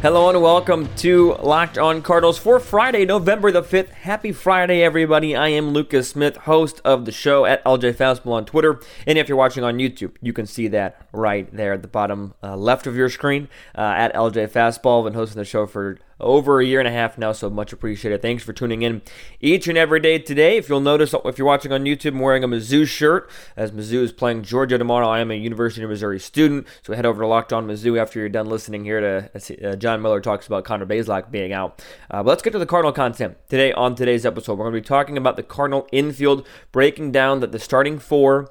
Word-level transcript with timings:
Hello 0.00 0.28
and 0.28 0.40
welcome 0.40 0.88
to 0.98 1.34
Locked 1.42 1.76
On 1.76 2.02
Cardinals 2.02 2.38
for 2.38 2.60
Friday, 2.60 3.04
November 3.04 3.50
the 3.50 3.64
5th. 3.64 3.88
Happy 3.88 4.30
Friday, 4.30 4.80
everybody. 4.80 5.34
I 5.34 5.48
am 5.48 5.70
Lucas 5.70 6.10
Smith, 6.10 6.36
host 6.36 6.80
of 6.84 7.04
the 7.04 7.10
show 7.10 7.44
at 7.44 7.64
LJ 7.64 7.94
Fastball 7.94 8.34
on 8.34 8.44
Twitter. 8.44 8.80
And 9.08 9.18
if 9.18 9.28
you're 9.28 9.36
watching 9.36 9.64
on 9.64 9.78
YouTube, 9.78 10.12
you 10.22 10.32
can 10.32 10.46
see 10.46 10.68
that 10.68 11.08
right 11.10 11.52
there 11.52 11.72
at 11.72 11.82
the 11.82 11.88
bottom 11.88 12.34
uh, 12.44 12.56
left 12.56 12.86
of 12.86 12.94
your 12.94 13.10
screen 13.10 13.48
uh, 13.76 13.80
at 13.80 14.14
LJ 14.14 14.50
Fastball. 14.50 15.00
I've 15.00 15.06
been 15.06 15.14
hosting 15.14 15.40
the 15.40 15.44
show 15.44 15.66
for 15.66 15.98
over 16.20 16.60
a 16.60 16.64
year 16.64 16.78
and 16.78 16.88
a 16.88 16.92
half 16.92 17.18
now, 17.18 17.32
so 17.32 17.50
much 17.50 17.72
appreciated. 17.72 18.22
Thanks 18.22 18.42
for 18.42 18.52
tuning 18.52 18.82
in 18.82 19.02
each 19.40 19.68
and 19.68 19.78
every 19.78 20.00
day 20.00 20.18
today. 20.18 20.56
If 20.56 20.68
you'll 20.68 20.80
notice, 20.80 21.14
if 21.24 21.38
you're 21.38 21.46
watching 21.46 21.72
on 21.72 21.84
YouTube, 21.84 22.12
I'm 22.12 22.20
wearing 22.20 22.44
a 22.44 22.48
Mizzou 22.48 22.86
shirt 22.86 23.30
as 23.56 23.72
Mizzou 23.72 24.02
is 24.02 24.12
playing 24.12 24.42
Georgia 24.42 24.78
tomorrow. 24.78 25.08
I 25.08 25.20
am 25.20 25.30
a 25.30 25.34
University 25.34 25.82
of 25.82 25.90
Missouri 25.90 26.18
student, 26.18 26.66
so 26.82 26.94
head 26.94 27.06
over 27.06 27.22
to 27.22 27.26
Locked 27.26 27.52
On 27.52 27.66
Mizzou 27.66 28.00
after 28.00 28.18
you're 28.18 28.28
done 28.28 28.48
listening 28.48 28.84
here 28.84 29.00
to 29.00 29.70
uh, 29.70 29.76
John 29.76 30.02
Miller 30.02 30.20
talks 30.20 30.46
about 30.46 30.64
Connor 30.64 30.86
Bazelak 30.86 31.30
being 31.30 31.52
out. 31.52 31.82
Uh, 32.10 32.22
but 32.22 32.30
let's 32.30 32.42
get 32.42 32.52
to 32.52 32.58
the 32.58 32.66
Cardinal 32.66 32.92
content 32.92 33.36
today 33.48 33.72
on 33.72 33.94
today's 33.94 34.26
episode. 34.26 34.58
We're 34.58 34.64
going 34.64 34.74
to 34.74 34.80
be 34.80 34.86
talking 34.86 35.16
about 35.16 35.36
the 35.36 35.42
Cardinal 35.42 35.86
infield, 35.92 36.46
breaking 36.72 37.12
down 37.12 37.40
that 37.40 37.52
the 37.52 37.58
starting 37.58 37.98
four 37.98 38.50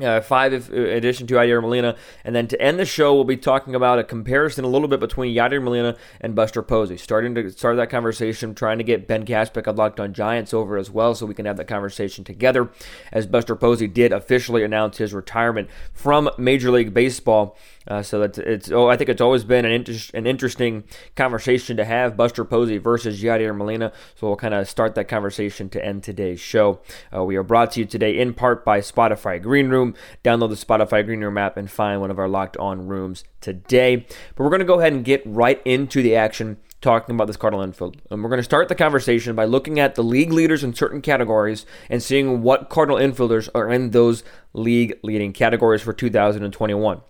uh, 0.00 0.20
five 0.20 0.52
in 0.52 0.62
uh, 0.72 0.88
addition 0.90 1.26
to 1.26 1.34
Yadier 1.34 1.60
Molina. 1.60 1.96
And 2.24 2.34
then 2.34 2.48
to 2.48 2.60
end 2.60 2.78
the 2.78 2.84
show, 2.84 3.14
we'll 3.14 3.24
be 3.24 3.36
talking 3.36 3.74
about 3.74 3.98
a 3.98 4.04
comparison 4.04 4.64
a 4.64 4.68
little 4.68 4.88
bit 4.88 5.00
between 5.00 5.34
Yadier 5.34 5.62
Molina 5.62 5.96
and 6.20 6.34
Buster 6.34 6.62
Posey. 6.62 6.96
Starting 6.96 7.34
to 7.34 7.50
start 7.50 7.76
that 7.76 7.90
conversation, 7.90 8.54
trying 8.54 8.78
to 8.78 8.84
get 8.84 9.06
Ben 9.06 9.26
Kaspick 9.26 9.66
of 9.66 9.76
Locked 9.76 10.00
on 10.00 10.14
Giants 10.14 10.54
over 10.54 10.78
as 10.78 10.90
well 10.90 11.14
so 11.14 11.26
we 11.26 11.34
can 11.34 11.46
have 11.46 11.56
that 11.58 11.68
conversation 11.68 12.24
together 12.24 12.70
as 13.12 13.26
Buster 13.26 13.54
Posey 13.54 13.86
did 13.86 14.12
officially 14.12 14.62
announce 14.62 14.98
his 14.98 15.12
retirement 15.12 15.68
from 15.92 16.30
Major 16.38 16.70
League 16.70 16.94
Baseball. 16.94 17.56
Uh, 17.86 18.02
so 18.02 18.20
that's 18.20 18.38
it's. 18.38 18.70
Oh, 18.70 18.88
I 18.88 18.96
think 18.96 19.10
it's 19.10 19.20
always 19.20 19.44
been 19.44 19.64
an, 19.64 19.72
inter- 19.72 20.10
an 20.14 20.26
interesting 20.26 20.84
conversation 21.16 21.76
to 21.76 21.84
have 21.84 22.16
Buster 22.16 22.44
Posey 22.44 22.78
versus 22.78 23.22
Yadier 23.22 23.56
Molina. 23.56 23.92
So 24.14 24.28
we'll 24.28 24.36
kind 24.36 24.54
of 24.54 24.68
start 24.68 24.94
that 24.94 25.08
conversation 25.08 25.68
to 25.70 25.84
end 25.84 26.02
today's 26.02 26.40
show. 26.40 26.80
Uh, 27.14 27.24
we 27.24 27.36
are 27.36 27.42
brought 27.42 27.72
to 27.72 27.80
you 27.80 27.86
today 27.86 28.18
in 28.18 28.34
part 28.34 28.64
by 28.64 28.80
Spotify 28.80 29.40
Green 29.42 29.68
Room. 29.68 29.94
Download 30.24 30.48
the 30.48 30.54
Spotify 30.54 31.04
Green 31.04 31.20
Room 31.20 31.38
app 31.38 31.56
and 31.56 31.70
find 31.70 32.00
one 32.00 32.10
of 32.10 32.18
our 32.18 32.28
locked 32.28 32.56
on 32.56 32.88
rooms 32.88 33.24
today. 33.40 33.96
But 33.96 34.44
we're 34.44 34.50
going 34.50 34.60
to 34.60 34.64
go 34.64 34.80
ahead 34.80 34.92
and 34.92 35.04
get 35.04 35.22
right 35.26 35.60
into 35.64 36.02
the 36.02 36.16
action 36.16 36.58
talking 36.82 37.14
about 37.14 37.26
this 37.26 37.36
Cardinal 37.36 37.62
infield. 37.62 38.02
And 38.10 38.22
we're 38.22 38.28
going 38.28 38.40
to 38.40 38.44
start 38.44 38.68
the 38.68 38.74
conversation 38.74 39.34
by 39.34 39.44
looking 39.44 39.78
at 39.78 39.94
the 39.94 40.02
league 40.02 40.32
leaders 40.32 40.64
in 40.64 40.74
certain 40.74 41.00
categories 41.00 41.64
and 41.88 42.02
seeing 42.02 42.42
what 42.42 42.68
Cardinal 42.68 42.98
infielders 42.98 43.48
are 43.54 43.70
in 43.70 43.90
those 43.90 44.24
league 44.52 44.98
leading 45.02 45.32
categories 45.32 45.80
for 45.80 45.92
2021. 45.92 47.00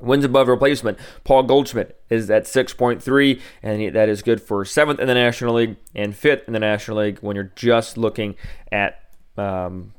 Wins 0.00 0.24
above 0.24 0.48
replacement. 0.48 0.98
Paul 1.24 1.44
Goldschmidt 1.44 1.98
is 2.10 2.30
at 2.30 2.44
6.3, 2.44 3.40
and 3.62 3.94
that 3.94 4.08
is 4.08 4.22
good 4.22 4.42
for 4.42 4.64
seventh 4.64 5.00
in 5.00 5.06
the 5.06 5.14
National 5.14 5.54
League 5.54 5.76
and 5.94 6.14
fifth 6.14 6.46
in 6.46 6.52
the 6.52 6.60
National 6.60 6.98
League 6.98 7.18
when 7.20 7.34
you're 7.34 7.52
just 7.56 7.96
looking 7.96 8.34
at 8.70 9.00
um, 9.38 9.94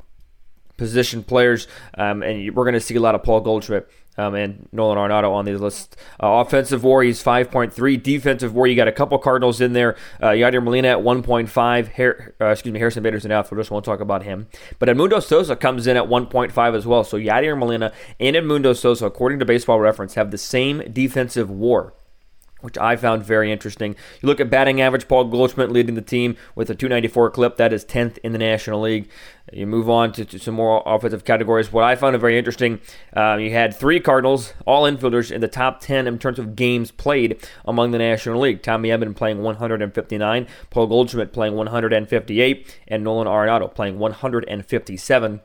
position 0.77 1.23
players. 1.23 1.67
Um, 1.97 2.21
and 2.21 2.55
we're 2.55 2.63
going 2.63 2.73
to 2.75 2.79
see 2.79 2.95
a 2.95 2.99
lot 2.99 3.15
of 3.15 3.23
Paul 3.23 3.41
Goldschmidt 3.41 3.89
um, 4.17 4.35
and 4.35 4.67
Nolan 4.71 4.97
Arenado 4.97 5.31
on 5.31 5.45
these 5.45 5.59
lists. 5.59 5.95
Uh, 6.21 6.43
offensive 6.45 6.83
WAR, 6.83 7.03
he's 7.03 7.23
5.3. 7.23 8.01
Defensive 8.01 8.53
WAR, 8.53 8.67
you 8.67 8.75
got 8.75 8.87
a 8.87 8.91
couple 8.91 9.17
Cardinals 9.19 9.61
in 9.61 9.73
there. 9.73 9.95
Uh, 10.21 10.29
Yadier 10.29 10.63
Molina 10.63 10.89
at 10.89 10.97
1.5. 10.97 11.87
Her, 11.93 12.35
uh, 12.41 12.45
excuse 12.47 12.73
me, 12.73 12.79
Harrison 12.79 13.03
Bader's 13.03 13.25
an 13.25 13.31
outfielder, 13.31 13.61
just 13.61 13.71
won't 13.71 13.85
talk 13.85 13.99
about 13.99 14.23
him. 14.23 14.47
But 14.79 14.89
Edmundo 14.89 15.21
Sosa 15.21 15.55
comes 15.55 15.87
in 15.87 15.97
at 15.97 16.05
1.5 16.05 16.75
as 16.75 16.87
well. 16.87 17.03
So 17.03 17.17
Yadier 17.17 17.57
Molina 17.57 17.91
and 18.19 18.35
Edmundo 18.35 18.75
Sosa, 18.75 19.05
according 19.05 19.39
to 19.39 19.45
Baseball 19.45 19.79
Reference, 19.79 20.15
have 20.15 20.31
the 20.31 20.37
same 20.37 20.83
defensive 20.91 21.49
WAR 21.49 21.93
which 22.67 22.77
I 22.77 22.97
found 22.97 23.23
very 23.23 23.49
interesting. 23.49 23.95
You 24.21 24.27
look 24.27 24.41
at 24.41 24.49
batting 24.49 24.81
average, 24.81 25.07
Paul 25.07 25.23
Goldschmidt 25.23 25.71
leading 25.71 25.95
the 25.95 26.01
team 26.01 26.35
with 26.53 26.69
a 26.69 26.75
294 26.75 27.29
clip. 27.29 27.55
That 27.55 27.71
is 27.71 27.85
10th 27.85 28.17
in 28.25 28.33
the 28.33 28.37
National 28.37 28.81
League. 28.81 29.09
You 29.53 29.65
move 29.65 29.89
on 29.89 30.11
to, 30.11 30.25
to 30.25 30.37
some 30.37 30.55
more 30.55 30.83
offensive 30.85 31.23
categories. 31.23 31.71
What 31.71 31.85
I 31.85 31.95
found 31.95 32.19
very 32.19 32.37
interesting, 32.37 32.81
um, 33.13 33.39
you 33.39 33.51
had 33.51 33.73
three 33.73 34.01
Cardinals, 34.01 34.53
all 34.65 34.83
infielders, 34.83 35.31
in 35.31 35.39
the 35.39 35.47
top 35.47 35.79
10 35.79 36.07
in 36.07 36.19
terms 36.19 36.39
of 36.39 36.57
games 36.57 36.91
played 36.91 37.41
among 37.63 37.91
the 37.91 37.99
National 37.99 38.41
League. 38.41 38.61
Tommy 38.61 38.89
Edman 38.89 39.15
playing 39.15 39.41
159, 39.41 40.45
Paul 40.69 40.87
Goldschmidt 40.87 41.31
playing 41.31 41.55
158, 41.55 42.79
and 42.89 43.01
Nolan 43.01 43.27
Arenado 43.27 43.73
playing 43.73 43.97
157. 43.97 45.39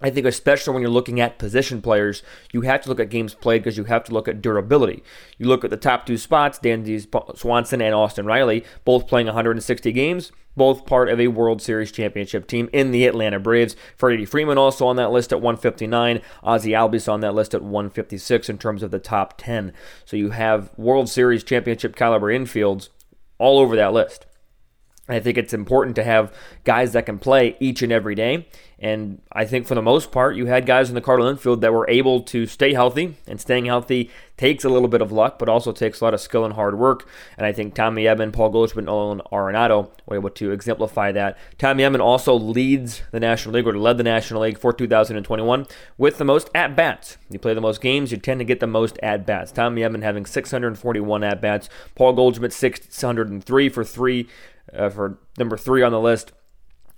I 0.00 0.10
think, 0.10 0.26
especially 0.26 0.74
when 0.74 0.82
you're 0.82 0.90
looking 0.90 1.20
at 1.20 1.38
position 1.38 1.80
players, 1.80 2.22
you 2.52 2.60
have 2.62 2.82
to 2.82 2.90
look 2.90 3.00
at 3.00 3.08
games 3.08 3.32
played 3.32 3.62
because 3.62 3.78
you 3.78 3.84
have 3.84 4.04
to 4.04 4.12
look 4.12 4.28
at 4.28 4.42
durability. 4.42 5.02
You 5.38 5.46
look 5.46 5.64
at 5.64 5.70
the 5.70 5.78
top 5.78 6.04
two 6.04 6.18
spots, 6.18 6.58
Dansby 6.58 7.38
Swanson 7.38 7.80
and 7.80 7.94
Austin 7.94 8.26
Riley, 8.26 8.64
both 8.84 9.06
playing 9.06 9.26
160 9.26 9.92
games, 9.92 10.32
both 10.54 10.84
part 10.84 11.08
of 11.08 11.18
a 11.18 11.28
World 11.28 11.62
Series 11.62 11.90
championship 11.90 12.46
team 12.46 12.68
in 12.74 12.90
the 12.90 13.06
Atlanta 13.06 13.40
Braves. 13.40 13.74
Freddie 13.96 14.26
Freeman 14.26 14.58
also 14.58 14.86
on 14.86 14.96
that 14.96 15.12
list 15.12 15.32
at 15.32 15.40
159. 15.40 16.20
Ozzie 16.42 16.72
Albies 16.72 17.10
on 17.10 17.20
that 17.20 17.34
list 17.34 17.54
at 17.54 17.62
156 17.62 18.50
in 18.50 18.58
terms 18.58 18.82
of 18.82 18.90
the 18.90 18.98
top 18.98 19.38
10. 19.38 19.72
So 20.04 20.18
you 20.18 20.30
have 20.30 20.70
World 20.76 21.08
Series 21.08 21.42
championship 21.42 21.96
caliber 21.96 22.26
infields 22.26 22.90
all 23.38 23.58
over 23.58 23.74
that 23.76 23.94
list. 23.94 24.26
I 25.08 25.20
think 25.20 25.38
it's 25.38 25.54
important 25.54 25.94
to 25.96 26.04
have 26.04 26.34
guys 26.64 26.92
that 26.92 27.06
can 27.06 27.18
play 27.18 27.56
each 27.60 27.82
and 27.82 27.92
every 27.92 28.14
day. 28.14 28.46
And 28.78 29.22
I 29.32 29.46
think 29.46 29.66
for 29.66 29.74
the 29.74 29.82
most 29.82 30.12
part, 30.12 30.36
you 30.36 30.46
had 30.46 30.66
guys 30.66 30.90
in 30.90 30.94
the 30.94 31.00
Cardinal 31.00 31.30
infield 31.30 31.62
that 31.62 31.72
were 31.72 31.88
able 31.88 32.20
to 32.22 32.46
stay 32.46 32.74
healthy, 32.74 33.16
and 33.26 33.40
staying 33.40 33.64
healthy 33.64 34.10
takes 34.36 34.64
a 34.64 34.68
little 34.68 34.88
bit 34.88 35.00
of 35.00 35.10
luck, 35.10 35.38
but 35.38 35.48
also 35.48 35.72
takes 35.72 36.00
a 36.00 36.04
lot 36.04 36.12
of 36.12 36.20
skill 36.20 36.44
and 36.44 36.54
hard 36.54 36.78
work. 36.78 37.08
And 37.38 37.46
I 37.46 37.52
think 37.52 37.74
Tommy 37.74 38.04
Edman, 38.04 38.34
Paul 38.34 38.50
Goldschmidt, 38.50 38.82
and 38.82 38.86
Nolan 38.86 39.22
Arenado 39.32 39.90
were 40.04 40.16
able 40.16 40.28
to 40.28 40.50
exemplify 40.50 41.10
that. 41.12 41.38
Tommy 41.56 41.84
Edman 41.84 42.00
also 42.00 42.34
leads 42.34 43.00
the 43.12 43.20
National 43.20 43.54
League, 43.54 43.66
or 43.66 43.78
led 43.78 43.96
the 43.96 44.04
National 44.04 44.42
League 44.42 44.58
for 44.58 44.74
2021 44.74 45.66
with 45.96 46.18
the 46.18 46.24
most 46.24 46.50
at 46.54 46.76
bats. 46.76 47.16
You 47.30 47.38
play 47.38 47.54
the 47.54 47.62
most 47.62 47.80
games, 47.80 48.12
you 48.12 48.18
tend 48.18 48.40
to 48.40 48.44
get 48.44 48.60
the 48.60 48.66
most 48.66 48.98
at 49.02 49.24
bats. 49.24 49.52
Tommy 49.52 49.80
Edman 49.80 50.02
having 50.02 50.26
641 50.26 51.24
at 51.24 51.40
bats, 51.40 51.70
Paul 51.94 52.12
Goldschmidt 52.12 52.52
603 52.52 53.68
for 53.70 53.84
three 53.84 54.28
uh, 54.72 54.88
for 54.88 55.18
number 55.38 55.56
three 55.56 55.82
on 55.82 55.92
the 55.92 56.00
list. 56.00 56.32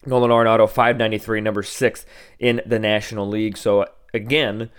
Nolan 0.06 0.30
Arenado, 0.30 0.68
593, 0.68 1.40
number 1.40 1.62
six 1.62 2.06
in 2.38 2.62
the 2.64 2.78
National 2.78 3.28
League. 3.28 3.56
So, 3.56 3.86
again, 4.14 4.70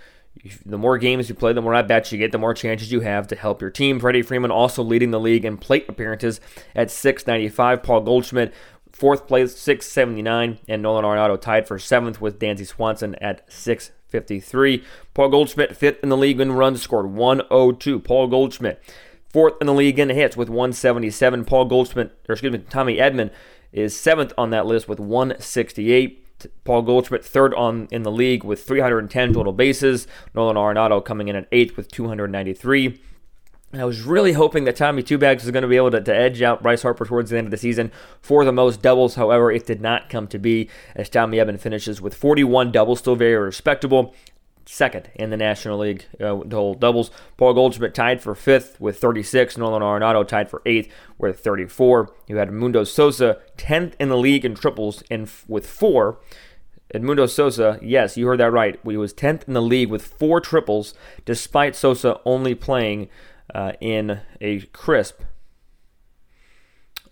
the 0.64 0.78
more 0.78 0.98
games 0.98 1.28
you 1.28 1.34
play, 1.34 1.52
the 1.52 1.60
more 1.60 1.74
at 1.74 1.88
bats 1.88 2.12
you 2.12 2.18
get, 2.18 2.32
the 2.32 2.38
more 2.38 2.54
chances 2.54 2.90
you 2.90 3.00
have 3.00 3.28
to 3.28 3.36
help 3.36 3.60
your 3.60 3.70
team. 3.70 4.00
Freddie 4.00 4.22
Freeman 4.22 4.50
also 4.50 4.82
leading 4.82 5.10
the 5.10 5.20
league 5.20 5.44
in 5.44 5.56
plate 5.56 5.86
appearances 5.88 6.40
at 6.74 6.90
695. 6.90 7.82
Paul 7.82 8.00
Goldschmidt, 8.00 8.54
fourth 8.92 9.26
place, 9.26 9.56
679. 9.56 10.58
And 10.68 10.82
Nolan 10.82 11.04
Arenado 11.04 11.40
tied 11.40 11.68
for 11.68 11.78
seventh 11.78 12.20
with 12.20 12.38
Dansby 12.38 12.66
Swanson 12.66 13.14
at 13.16 13.44
653. 13.52 14.84
Paul 15.12 15.28
Goldschmidt, 15.28 15.76
fifth 15.76 16.02
in 16.02 16.08
the 16.08 16.16
league 16.16 16.40
in 16.40 16.52
runs, 16.52 16.80
scored 16.80 17.12
102. 17.12 18.00
Paul 18.00 18.28
Goldschmidt 18.28 18.82
fourth 19.32 19.54
in 19.60 19.66
the 19.66 19.74
league 19.74 19.98
in 19.98 20.08
hits 20.08 20.36
with 20.36 20.48
177. 20.48 21.44
Paul 21.44 21.64
Goldschmidt, 21.64 22.12
or 22.28 22.32
excuse 22.32 22.52
me, 22.52 22.58
Tommy 22.70 22.96
Edman 22.96 23.30
is 23.72 23.98
seventh 23.98 24.32
on 24.36 24.50
that 24.50 24.66
list 24.66 24.88
with 24.88 25.00
168. 25.00 26.26
Paul 26.64 26.82
Goldschmidt 26.82 27.24
third 27.24 27.54
on 27.54 27.86
in 27.90 28.02
the 28.02 28.10
league 28.10 28.44
with 28.44 28.64
310 28.64 29.34
total 29.34 29.52
bases. 29.52 30.06
Nolan 30.34 30.56
Arenado 30.56 31.04
coming 31.04 31.28
in 31.28 31.36
at 31.36 31.48
eighth 31.52 31.76
with 31.76 31.90
293. 31.90 33.00
I 33.72 33.84
was 33.84 34.02
really 34.02 34.32
hoping 34.32 34.64
that 34.64 34.74
Tommy 34.74 35.00
Two 35.00 35.16
Bags 35.16 35.44
was 35.44 35.52
going 35.52 35.62
to 35.62 35.68
be 35.68 35.76
able 35.76 35.92
to, 35.92 36.00
to, 36.00 36.14
edge 36.14 36.42
out 36.42 36.60
Bryce 36.60 36.82
Harper 36.82 37.04
towards 37.04 37.30
the 37.30 37.38
end 37.38 37.46
of 37.46 37.52
the 37.52 37.56
season 37.56 37.92
for 38.20 38.44
the 38.44 38.50
most 38.50 38.82
doubles. 38.82 39.14
However, 39.14 39.52
it 39.52 39.64
did 39.64 39.80
not 39.80 40.08
come 40.08 40.26
to 40.28 40.40
be 40.40 40.68
as 40.96 41.08
Tommy 41.08 41.36
Edman 41.36 41.60
finishes 41.60 42.00
with 42.00 42.14
41 42.14 42.72
doubles, 42.72 42.98
still 42.98 43.14
very 43.14 43.36
respectable 43.36 44.12
second 44.66 45.10
in 45.14 45.30
the 45.30 45.36
National 45.36 45.78
League 45.78 46.04
uh, 46.14 46.36
total 46.36 46.74
doubles. 46.74 47.10
Paul 47.36 47.54
Goldschmidt 47.54 47.94
tied 47.94 48.22
for 48.22 48.34
fifth 48.34 48.80
with 48.80 48.98
36. 48.98 49.56
Nolan 49.56 49.82
Arenado 49.82 50.26
tied 50.26 50.50
for 50.50 50.62
eighth 50.66 50.92
with 51.18 51.40
34. 51.40 52.12
You 52.26 52.36
had 52.36 52.52
Mundo 52.52 52.84
Sosa 52.84 53.38
10th 53.56 53.94
in 53.98 54.08
the 54.08 54.18
league 54.18 54.44
in 54.44 54.54
triples 54.54 55.02
in 55.10 55.28
with 55.48 55.66
four. 55.66 56.18
Edmundo 56.94 57.28
Sosa, 57.28 57.78
yes, 57.80 58.16
you 58.16 58.26
heard 58.26 58.40
that 58.40 58.50
right. 58.50 58.78
He 58.84 58.96
was 58.96 59.14
10th 59.14 59.46
in 59.46 59.54
the 59.54 59.62
league 59.62 59.90
with 59.90 60.04
four 60.04 60.40
triples, 60.40 60.92
despite 61.24 61.76
Sosa 61.76 62.20
only 62.24 62.54
playing 62.54 63.08
uh, 63.54 63.72
in 63.80 64.20
a 64.40 64.60
crisp 64.72 65.22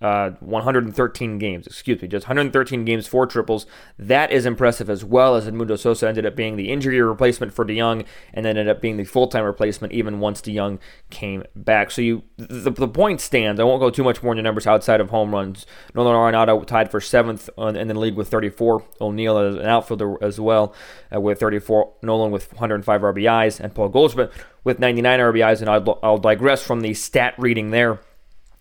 uh, 0.00 0.30
113 0.40 1.38
games, 1.38 1.66
excuse 1.66 2.00
me, 2.00 2.08
just 2.08 2.26
113 2.26 2.84
games, 2.84 3.06
four 3.06 3.26
triples. 3.26 3.66
That 3.98 4.30
is 4.30 4.46
impressive 4.46 4.88
as 4.88 5.04
well 5.04 5.34
as 5.34 5.46
Edmundo 5.46 5.78
Sosa 5.78 6.08
ended 6.08 6.24
up 6.24 6.36
being 6.36 6.56
the 6.56 6.70
injury 6.70 7.00
replacement 7.00 7.52
for 7.52 7.64
DeJong 7.64 8.04
and 8.32 8.44
then 8.44 8.56
ended 8.56 8.68
up 8.68 8.80
being 8.80 8.96
the 8.96 9.04
full-time 9.04 9.44
replacement 9.44 9.92
even 9.92 10.20
once 10.20 10.40
DeJong 10.40 10.78
came 11.10 11.42
back. 11.56 11.90
So 11.90 12.02
you, 12.02 12.22
the, 12.36 12.70
the 12.70 12.88
point 12.88 13.20
stands. 13.20 13.60
I 13.60 13.64
won't 13.64 13.80
go 13.80 13.90
too 13.90 14.04
much 14.04 14.22
more 14.22 14.32
into 14.32 14.42
numbers 14.42 14.66
outside 14.66 15.00
of 15.00 15.10
home 15.10 15.34
runs. 15.34 15.66
Nolan 15.94 16.14
Arenado 16.14 16.64
tied 16.64 16.90
for 16.90 17.00
seventh 17.00 17.50
in 17.58 17.88
the 17.88 17.98
league 17.98 18.14
with 18.14 18.28
34. 18.28 18.84
O'Neill 19.00 19.38
as 19.38 19.56
an 19.56 19.66
outfielder 19.66 20.22
as 20.22 20.38
well 20.38 20.74
uh, 21.14 21.20
with 21.20 21.40
34. 21.40 21.94
Nolan 22.02 22.30
with 22.30 22.52
105 22.52 23.00
RBIs 23.00 23.58
and 23.58 23.74
Paul 23.74 23.88
Goldschmidt 23.88 24.30
with 24.62 24.78
99 24.78 25.18
RBIs. 25.18 25.60
And 25.60 25.68
I'll, 25.68 25.98
I'll 26.02 26.18
digress 26.18 26.62
from 26.62 26.82
the 26.82 26.94
stat 26.94 27.34
reading 27.38 27.70
there 27.70 28.00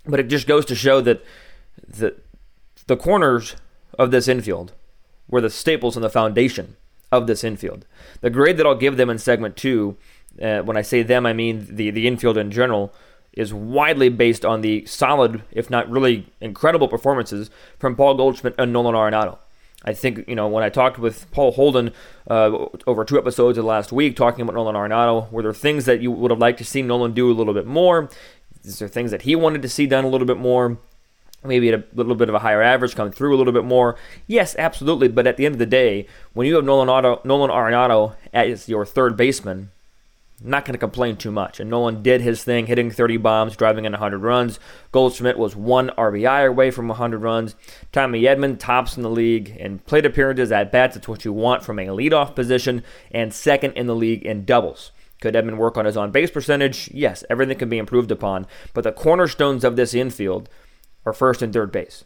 but 0.08 0.20
it 0.20 0.28
just 0.28 0.48
goes 0.48 0.66
to 0.66 0.76
show 0.76 1.02
that 1.02 1.24
the, 1.88 2.16
the 2.88 2.98
corners 2.98 3.56
of 3.98 4.12
this 4.12 4.28
infield 4.28 4.74
were 5.28 5.42
the 5.42 5.50
staples 5.50 5.96
and 5.96 6.04
the 6.04 6.10
foundation 6.10 6.76
of 7.12 7.28
this 7.28 7.44
infield. 7.44 7.86
The 8.22 8.30
grade 8.30 8.58
that 8.58 8.66
I'll 8.66 8.76
give 8.76 8.98
them 8.98 9.10
in 9.10 9.18
segment 9.18 9.56
two, 9.56 9.98
uh, 10.42 10.62
when 10.62 10.78
I 10.78 10.82
say 10.82 11.04
them, 11.04 11.26
I 11.26 11.34
mean 11.34 11.68
the, 11.70 11.90
the 11.90 12.08
infield 12.08 12.38
in 12.38 12.52
general, 12.52 12.94
is 13.34 13.54
widely 13.54 14.10
based 14.10 14.44
on 14.44 14.62
the 14.62 14.86
solid, 14.86 15.44
if 15.52 15.70
not 15.70 15.90
really 15.90 16.28
incredible 16.42 16.88
performances 16.88 17.50
from 17.78 17.96
Paul 17.96 18.16
Goldschmidt 18.16 18.56
and 18.58 18.74
Nolan 18.74 18.96
Arenado. 18.96 19.38
I 19.86 19.94
think, 19.94 20.28
you 20.28 20.36
know, 20.36 20.48
when 20.48 20.64
I 20.64 20.70
talked 20.70 20.98
with 20.98 21.30
Paul 21.32 21.52
Holden 21.52 21.94
uh, 22.30 22.66
over 22.88 23.06
two 23.06 23.18
episodes 23.18 23.60
of 23.60 23.66
last 23.66 23.92
week 23.92 24.16
talking 24.16 24.42
about 24.42 24.56
Nolan 24.56 24.76
Arenado, 24.76 25.32
were 25.32 25.44
there 25.44 25.54
things 25.54 25.86
that 25.86 26.02
you 26.02 26.10
would 26.12 26.32
have 26.32 26.40
liked 26.40 26.58
to 26.58 26.66
see 26.66 26.82
Nolan 26.82 27.14
do 27.14 27.32
a 27.32 27.34
little 27.34 27.54
bit 27.54 27.68
more? 27.68 28.10
Is 28.68 28.80
there 28.80 28.88
things 28.88 29.12
that 29.12 29.24
he 29.24 29.36
wanted 29.36 29.62
to 29.62 29.70
see 29.70 29.88
done 29.88 30.04
a 30.04 30.10
little 30.10 30.28
bit 30.28 30.38
more? 30.38 30.78
Maybe 31.44 31.70
at 31.70 31.80
a 31.80 31.84
little 31.94 32.16
bit 32.16 32.30
of 32.30 32.36
a 32.36 32.40
higher 32.40 32.62
average, 32.62 32.96
come 32.96 33.12
through 33.12 33.36
a 33.36 33.38
little 33.38 33.54
bit 33.54 33.64
more. 33.64 33.96
Yes, 34.26 34.56
absolutely. 34.58 35.08
But 35.08 35.28
at 35.28 35.38
the 35.38 35.46
end 35.46 35.56
of 35.56 35.60
the 35.60 35.66
day, 35.66 36.08
when 36.34 36.48
you 36.48 36.56
have 36.56 36.66
Nolan, 36.66 36.90
Otto, 36.90 37.22
Nolan 37.24 37.52
Arenado 37.52 38.16
as 38.34 38.68
your 38.68 38.86
third 38.86 39.16
baseman, 39.16 39.72
not 40.44 40.66
going 40.66 40.74
to 40.74 40.80
complain 40.80 41.16
too 41.16 41.32
much. 41.32 41.60
And 41.60 41.70
Nolan 41.70 42.04
did 42.04 42.22
his 42.22 42.44
thing, 42.44 42.68
hitting 42.68 42.92
30 42.92 43.18
bombs, 43.18 43.56
driving 43.56 43.86
in 43.86 43.94
100 43.94 44.20
runs. 44.20 44.60
Goldschmidt 44.92 45.40
was 45.40 45.56
one 45.56 45.90
RBI 45.98 46.48
away 46.48 46.70
from 46.70 46.88
100 46.88 47.20
runs. 47.20 47.56
Tommy 47.92 48.24
Edman 48.24 48.60
tops 48.60 48.98
in 48.98 49.04
the 49.04 49.10
league 49.10 49.50
in 49.58 49.80
plate 49.80 50.06
appearances 50.06 50.52
at 50.52 50.72
bats. 50.72 50.96
That's 50.96 51.08
what 51.08 51.26
you 51.26 51.34
want 51.34 51.64
from 51.64 51.80
a 51.80 51.88
leadoff 51.88 52.36
position, 52.36 52.84
and 53.12 53.34
second 53.34 53.72
in 53.74 53.88
the 53.88 53.96
league 53.96 54.24
in 54.26 54.46
doubles. 54.46 54.92
Could 55.22 55.34
Edman 55.34 55.58
work 55.58 55.78
on 55.78 55.86
his 55.86 55.98
on 55.98 56.12
base 56.12 56.30
percentage? 56.30 56.90
Yes, 56.94 57.24
everything 57.30 57.58
can 57.58 57.70
be 57.70 57.78
improved 57.78 58.12
upon. 58.12 58.46
But 58.74 58.84
the 58.84 58.92
cornerstones 58.92 59.64
of 59.64 59.76
this 59.76 59.94
infield 59.94 60.50
are 61.06 61.14
first 61.14 61.42
and 61.42 61.52
third 61.52 61.72
base. 61.72 62.04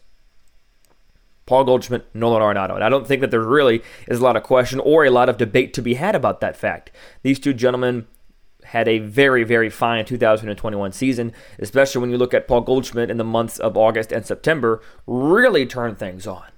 Paul 1.44 1.64
Goldschmidt, 1.64 2.06
Nolan 2.14 2.40
Arenado. 2.40 2.74
And 2.74 2.84
I 2.84 2.88
don't 2.88 3.06
think 3.06 3.20
that 3.20 3.30
there 3.30 3.40
really 3.40 3.82
is 4.06 4.20
a 4.20 4.22
lot 4.22 4.36
of 4.36 4.42
question 4.42 4.80
or 4.80 5.04
a 5.04 5.10
lot 5.10 5.28
of 5.28 5.36
debate 5.36 5.74
to 5.74 5.82
be 5.82 5.94
had 5.94 6.14
about 6.14 6.40
that 6.40 6.56
fact. 6.56 6.90
These 7.22 7.40
two 7.40 7.52
gentlemen 7.52 8.06
had 8.64 8.86
a 8.86 9.00
very, 9.00 9.42
very 9.42 9.68
fine 9.68 10.04
2021 10.04 10.92
season, 10.92 11.32
especially 11.58 12.00
when 12.00 12.10
you 12.10 12.16
look 12.16 12.32
at 12.32 12.46
Paul 12.46 12.60
Goldschmidt 12.60 13.10
in 13.10 13.16
the 13.16 13.24
months 13.24 13.58
of 13.58 13.76
August 13.76 14.12
and 14.12 14.24
September, 14.24 14.80
really 15.06 15.66
turned 15.66 15.98
things 15.98 16.26
on 16.26 16.51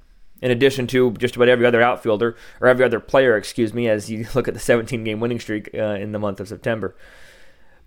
in 0.45 0.51
addition 0.51 0.87
to 0.87 1.11
just 1.13 1.37
about 1.37 1.49
every 1.49 1.65
other 1.65 1.81
outfielder 1.81 2.37
or 2.61 2.69
every 2.69 2.85
other 2.85 3.01
player, 3.01 3.35
excuse 3.35 3.73
me, 3.73 3.89
as 3.89 4.11
you 4.11 4.27
look 4.35 4.47
at 4.47 4.53
the 4.53 4.61
17 4.61 5.03
game 5.03 5.19
winning 5.19 5.41
streak 5.41 5.71
uh, 5.73 5.97
in 5.97 6.13
the 6.13 6.19
month 6.19 6.39
of 6.39 6.49
September. 6.49 6.95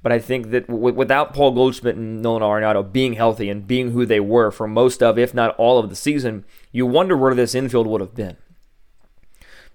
But 0.02 0.12
I 0.12 0.18
think 0.18 0.50
that 0.50 0.66
w- 0.66 0.96
without 0.96 1.36
Paul 1.36 1.52
Goldschmidt 1.52 1.98
and 1.98 2.20
Nolan 2.24 2.42
Arenado 2.42 2.92
being 2.92 3.14
healthy 3.14 3.52
and 3.52 3.68
being 3.68 3.92
who 3.92 4.08
they 4.08 4.20
were 4.20 4.50
for 4.50 4.68
most 4.68 5.04
of, 5.04 5.20
if 5.20 5.36
not 5.36 5.56
all 5.58 5.78
of 5.78 5.92
the 5.92 5.96
season, 5.96 6.46
you 6.72 6.88
wonder 6.88 7.16
where 7.16 7.36
this 7.36 7.54
infield 7.54 7.86
would 7.86 8.02
have 8.02 8.16
been. 8.16 8.38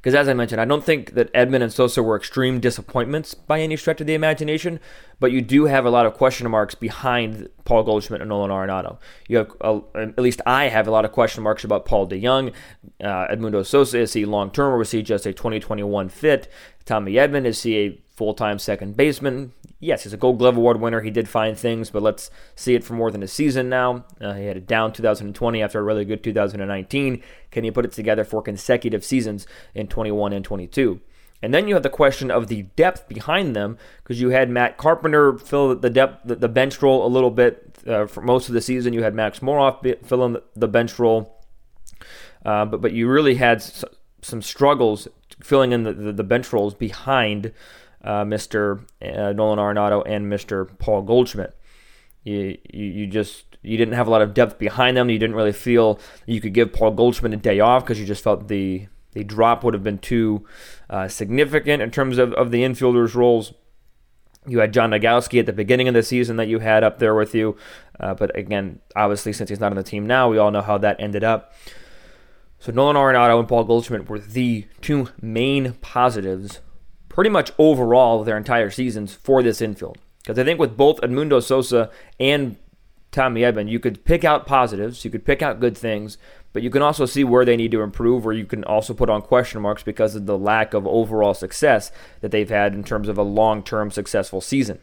Because 0.03 0.17
as 0.17 0.29
I 0.29 0.35
mentioned, 0.35 0.61
I 0.61 0.65
don't 0.65 0.85
think 0.85 1.15
that 1.15 1.33
Edman 1.33 1.63
and 1.63 1.73
Sosa 1.73 2.03
were 2.03 2.17
extreme 2.17 2.59
disappointments 2.59 3.35
by 3.35 3.61
any 3.61 3.77
stretch 3.77 4.01
of 4.01 4.09
the 4.09 4.15
imagination, 4.15 4.81
but 5.21 5.31
you 5.31 5.41
do 5.41 5.67
have 5.67 5.87
a 5.87 5.91
lot 5.91 6.07
of 6.07 6.15
question 6.15 6.51
marks 6.51 6.75
behind 6.75 7.49
Paul 7.65 7.85
Goldschmidt 7.85 8.21
and 8.21 8.29
Nolan 8.29 8.51
Arenado. 8.51 8.99
You 9.29 9.39
have, 9.39 9.53
uh, 9.61 9.81
at 9.95 10.19
least 10.19 10.41
I 10.45 10.65
have 10.65 10.89
a 10.89 10.91
lot 10.91 11.05
of 11.05 11.13
question 11.13 11.45
marks 11.45 11.63
about 11.63 11.85
Paul 11.85 12.09
DeJong, 12.09 12.53
uh, 13.01 13.29
Edmundo 13.29 13.65
Sosa. 13.65 14.01
Is 14.01 14.13
he 14.13 14.25
long 14.25 14.51
term 14.51 14.75
or 14.75 14.79
was 14.79 14.91
he 14.91 15.03
just 15.03 15.25
a 15.25 15.33
2021 15.33 16.09
fit? 16.09 16.51
Tommy 16.85 17.13
Edman, 17.13 17.45
is 17.45 17.63
he 17.63 17.77
a 17.79 18.03
full 18.17 18.35
time 18.35 18.59
second 18.59 18.97
baseman? 18.97 19.53
Yes, 19.83 20.05
he's 20.05 20.13
a 20.13 20.17
Gold 20.17 20.39
Glove 20.39 20.57
Award 20.57 20.81
winner. 20.81 21.03
He 21.03 21.11
did 21.11 21.29
fine 21.29 21.55
things, 21.55 21.91
but 21.91 22.03
let's 22.03 22.31
see 22.55 22.75
it 22.75 22.85
for 22.85 22.95
more 22.95 23.11
than 23.11 23.23
a 23.23 23.29
season 23.29 23.69
now. 23.69 24.07
Uh, 24.21 24.33
he 24.35 24.47
had 24.47 24.57
a 24.57 24.61
down 24.61 24.93
2020 24.93 25.63
after 25.63 25.81
a 25.81 25.83
really 25.83 26.07
good 26.07 26.25
2019. 26.25 27.23
Can 27.51 27.65
he 27.65 27.71
put 27.71 27.85
it 27.85 27.93
together 27.93 28.25
for 28.25 28.41
consecutive 28.41 29.05
seasons 29.05 29.47
in 29.75 29.89
21 29.89 30.33
and 30.33 30.45
22? 30.45 31.01
And 31.43 31.53
then 31.53 31.67
you 31.67 31.75
have 31.75 31.83
the 31.83 31.91
question 31.91 32.31
of 32.31 32.47
the 32.47 32.63
depth 32.77 33.09
behind 33.09 33.57
them, 33.57 33.77
because 34.03 34.21
you 34.21 34.31
had 34.31 34.49
Matt 34.49 34.77
Carpenter 34.77 35.37
fill 35.37 35.75
the 35.75 35.91
depth, 35.91 36.21
the, 36.25 36.49
bench 36.49 36.81
role 36.81 37.05
a 37.05 37.09
little 37.09 37.33
bit 37.33 37.77
uh, 37.85 38.07
for 38.07 38.21
most 38.21 38.49
of 38.49 38.55
the 38.55 38.61
season. 38.61 38.93
You 38.93 39.03
had 39.03 39.15
Max 39.15 39.41
Moroff 39.41 40.07
fill 40.07 40.25
in 40.25 40.37
the 40.55 40.69
bench 40.69 41.01
role, 41.01 41.45
uh, 42.47 42.65
but 42.65 42.81
but 42.81 42.93
you 42.93 43.09
really 43.09 43.35
had 43.35 43.61
some 44.23 44.41
struggles 44.41 45.09
filling 45.43 45.73
in 45.73 45.83
the, 45.83 45.93
the, 45.93 46.13
the 46.13 46.23
bench 46.23 46.53
roles 46.53 46.75
behind 46.75 47.53
uh, 48.03 48.25
Mr. 48.25 48.81
Uh, 49.01 49.33
Nolan 49.33 49.59
Arenado 49.59 50.03
and 50.07 50.31
Mr. 50.31 50.69
Paul 50.79 51.03
Goldschmidt. 51.03 51.57
You, 52.25 52.59
you, 52.73 52.85
you 52.85 53.07
just 53.07 53.53
you 53.63 53.77
didn't 53.77 53.95
have 53.95 54.07
a 54.07 54.11
lot 54.11 54.23
of 54.23 54.35
depth 54.35 54.59
behind 54.59 54.97
them. 54.97 55.11
You 55.11 55.19
didn't 55.19 55.37
really 55.37 55.53
feel 55.53 55.99
you 56.27 56.41
could 56.41 56.55
give 56.55 56.73
Paul 56.73 56.93
Goldschmidt 56.93 57.33
a 57.33 57.37
day 57.37 57.61
off 57.61 57.85
because 57.85 57.99
you 57.99 58.07
just 58.07 58.23
felt 58.23 58.49
the 58.49 58.87
the 59.13 59.25
drop 59.25 59.63
would 59.63 59.75
have 59.75 59.83
been 59.83 59.99
too 59.99 60.47
uh, 60.89 61.07
significant 61.07 61.83
in 61.83 61.91
terms 61.91 62.19
of, 62.19 62.33
of 62.35 62.51
the 62.51 62.63
infielders' 62.63 63.15
roles. 63.15 63.53
You 64.47 64.59
had 64.59 64.73
John 64.73 64.91
Nogowski 64.91 65.39
at 65.39 65.47
the 65.47 65.53
beginning 65.53 65.87
of 65.87 65.95
the 65.95 66.03
season 66.03 66.37
that 66.37 66.49
you 66.49 66.59
had 66.59 66.83
up 66.83 66.99
there 66.99 67.15
with 67.15 67.35
you, 67.35 67.57
uh, 68.01 68.15
but 68.15 68.37
again, 68.37 68.81
obviously 68.97 69.33
since 69.33 69.51
he's 69.51 69.61
not 69.61 69.71
on 69.71 69.77
the 69.77 69.83
team 69.85 70.07
now, 70.07 70.29
we 70.29 70.39
all 70.39 70.51
know 70.51 70.63
how 70.63 70.79
that 70.79 70.97
ended 70.99 71.23
up. 71.23 71.55
So 72.59 72.73
Nolan 72.73 72.97
Arenado 72.97 73.39
and 73.39 73.49
Paul 73.49 73.65
Goldschmidt 73.65 74.09
were 74.09 74.19
the 74.19 74.67
two 74.81 75.09
main 75.21 75.75
positives 75.75 76.61
pretty 77.13 77.31
much 77.31 77.53
overall 77.59 78.25
their 78.25 78.37
entire 78.37 78.71
seasons 78.71 79.15
for 79.15 79.43
this 79.43 79.61
infield. 79.61 79.99
Because 80.23 80.39
I 80.39 80.45
think 80.45 80.59
with 80.59 80.77
both 80.77 81.01
Edmundo 81.01 81.43
Sosa 81.43 81.91
and 82.19 82.57
Tommy 83.11 83.43
Edman, 83.43 83.69
you 83.69 83.79
could 83.79 84.05
pick 84.05 84.25
out 84.25 84.47
positives, 84.47 85.05
you 85.05 85.11
could 85.11 85.25
pick 85.25 85.43
out 85.43 85.61
good 85.61 85.77
things, 85.77 86.17
but 86.53 86.63
you 86.63 86.71
can 86.71 86.83
also 86.83 87.05
see 87.05 87.23
where 87.25 87.45
they 87.45 87.57
need 87.57 87.71
to 87.73 87.83
improve, 87.83 88.27
or 88.27 88.33
you 88.33 88.47
can 88.47 88.65
also 88.65 88.95
put 88.95 89.11
on 89.11 89.21
question 89.21 89.61
marks 89.61 89.83
because 89.83 90.15
of 90.15 90.27
the 90.27 90.39
lack 90.39 90.75
of 90.75 90.87
overall 90.87 91.35
success 91.35 91.93
that 92.21 92.31
they've 92.31 92.49
had 92.49 92.73
in 92.73 92.83
terms 92.83 93.09
of 93.09 93.19
a 93.19 93.23
long 93.23 93.63
term 93.63 93.91
successful 93.91 94.41
season. 94.41 94.79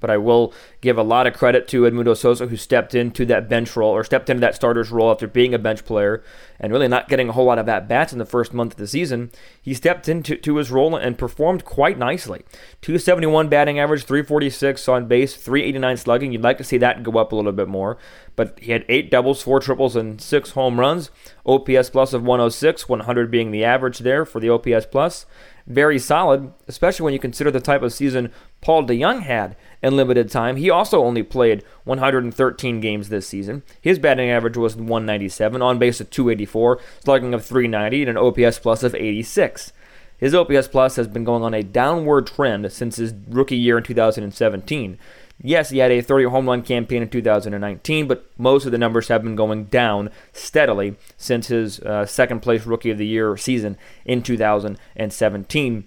But 0.00 0.10
I 0.10 0.16
will 0.16 0.52
give 0.80 0.98
a 0.98 1.02
lot 1.02 1.26
of 1.26 1.34
credit 1.34 1.68
to 1.68 1.82
Edmundo 1.82 2.16
Sosa, 2.16 2.46
who 2.46 2.56
stepped 2.56 2.94
into 2.94 3.24
that 3.26 3.48
bench 3.48 3.76
role 3.76 3.90
or 3.90 4.04
stepped 4.04 4.30
into 4.30 4.40
that 4.40 4.54
starter's 4.54 4.90
role 4.90 5.10
after 5.10 5.26
being 5.26 5.54
a 5.54 5.58
bench 5.58 5.84
player 5.84 6.22
and 6.60 6.72
really 6.72 6.88
not 6.88 7.08
getting 7.08 7.28
a 7.28 7.32
whole 7.32 7.46
lot 7.46 7.58
of 7.58 7.68
at 7.68 7.88
bats 7.88 8.12
in 8.12 8.18
the 8.18 8.24
first 8.24 8.52
month 8.52 8.72
of 8.72 8.78
the 8.78 8.86
season. 8.86 9.30
He 9.60 9.74
stepped 9.74 10.08
into 10.08 10.36
to 10.36 10.56
his 10.56 10.70
role 10.70 10.96
and 10.96 11.18
performed 11.18 11.64
quite 11.64 11.98
nicely. 11.98 12.44
271 12.82 13.48
batting 13.48 13.78
average, 13.78 14.04
346 14.04 14.88
on 14.88 15.06
base, 15.06 15.36
389 15.36 15.96
slugging. 15.96 16.32
You'd 16.32 16.42
like 16.42 16.58
to 16.58 16.64
see 16.64 16.78
that 16.78 17.02
go 17.02 17.18
up 17.18 17.32
a 17.32 17.36
little 17.36 17.52
bit 17.52 17.68
more. 17.68 17.98
But 18.36 18.58
he 18.60 18.72
had 18.72 18.84
eight 18.88 19.10
doubles, 19.10 19.42
four 19.42 19.60
triples, 19.60 19.96
and 19.96 20.20
six 20.20 20.50
home 20.50 20.78
runs. 20.78 21.10
OPS 21.44 21.90
plus 21.90 22.12
of 22.12 22.22
106, 22.22 22.88
100 22.88 23.30
being 23.30 23.50
the 23.50 23.64
average 23.64 23.98
there 23.98 24.24
for 24.24 24.40
the 24.40 24.50
OPS 24.50 24.86
plus 24.86 25.26
very 25.68 25.98
solid, 25.98 26.50
especially 26.66 27.04
when 27.04 27.12
you 27.12 27.18
consider 27.20 27.50
the 27.50 27.60
type 27.60 27.82
of 27.82 27.92
season 27.92 28.32
Paul 28.60 28.84
DeJong 28.84 29.22
had 29.22 29.56
in 29.82 29.96
limited 29.96 30.30
time. 30.30 30.56
He 30.56 30.68
also 30.70 31.04
only 31.04 31.22
played 31.22 31.62
113 31.84 32.80
games 32.80 33.08
this 33.08 33.26
season. 33.26 33.62
His 33.80 33.98
batting 33.98 34.30
average 34.30 34.56
was 34.56 34.76
197, 34.76 35.62
on 35.62 35.78
base 35.78 36.00
of 36.00 36.10
284, 36.10 36.80
slugging 37.04 37.34
of 37.34 37.44
390, 37.44 38.02
and 38.02 38.10
an 38.10 38.16
OPS 38.16 38.58
plus 38.58 38.82
of 38.82 38.94
86. 38.94 39.72
His 40.16 40.34
OPS 40.34 40.66
plus 40.68 40.96
has 40.96 41.06
been 41.06 41.24
going 41.24 41.44
on 41.44 41.54
a 41.54 41.62
downward 41.62 42.26
trend 42.26 42.72
since 42.72 42.96
his 42.96 43.14
rookie 43.28 43.56
year 43.56 43.78
in 43.78 43.84
2017. 43.84 44.98
Yes, 45.40 45.70
he 45.70 45.78
had 45.78 45.92
a 45.92 46.00
30 46.00 46.24
home 46.24 46.48
run 46.48 46.62
campaign 46.62 47.02
in 47.02 47.08
2019, 47.08 48.08
but 48.08 48.28
most 48.36 48.66
of 48.66 48.72
the 48.72 48.78
numbers 48.78 49.06
have 49.06 49.22
been 49.22 49.36
going 49.36 49.66
down 49.66 50.10
steadily 50.32 50.96
since 51.16 51.46
his 51.46 51.78
uh, 51.80 52.04
second 52.04 52.40
place 52.40 52.66
rookie 52.66 52.90
of 52.90 52.98
the 52.98 53.06
year 53.06 53.36
season 53.36 53.78
in 54.04 54.22
2017. 54.22 55.86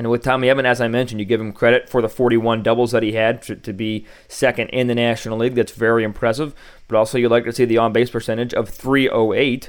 And 0.00 0.10
with 0.10 0.22
Tommy 0.22 0.48
Edman, 0.48 0.64
as 0.64 0.80
I 0.80 0.88
mentioned, 0.88 1.20
you 1.20 1.26
give 1.26 1.42
him 1.42 1.52
credit 1.52 1.90
for 1.90 2.00
the 2.00 2.08
41 2.08 2.62
doubles 2.62 2.92
that 2.92 3.02
he 3.02 3.12
had 3.12 3.42
to, 3.42 3.54
to, 3.54 3.74
be 3.74 4.06
second 4.28 4.68
in 4.68 4.86
the 4.86 4.94
National 4.94 5.36
League. 5.36 5.54
That's 5.54 5.72
very 5.72 6.04
impressive. 6.04 6.54
But 6.88 6.96
also, 6.96 7.18
you'd 7.18 7.28
like 7.28 7.44
to 7.44 7.52
see 7.52 7.66
the 7.66 7.76
on 7.76 7.92
base 7.92 8.08
percentage 8.08 8.54
of 8.54 8.70
308 8.70 9.68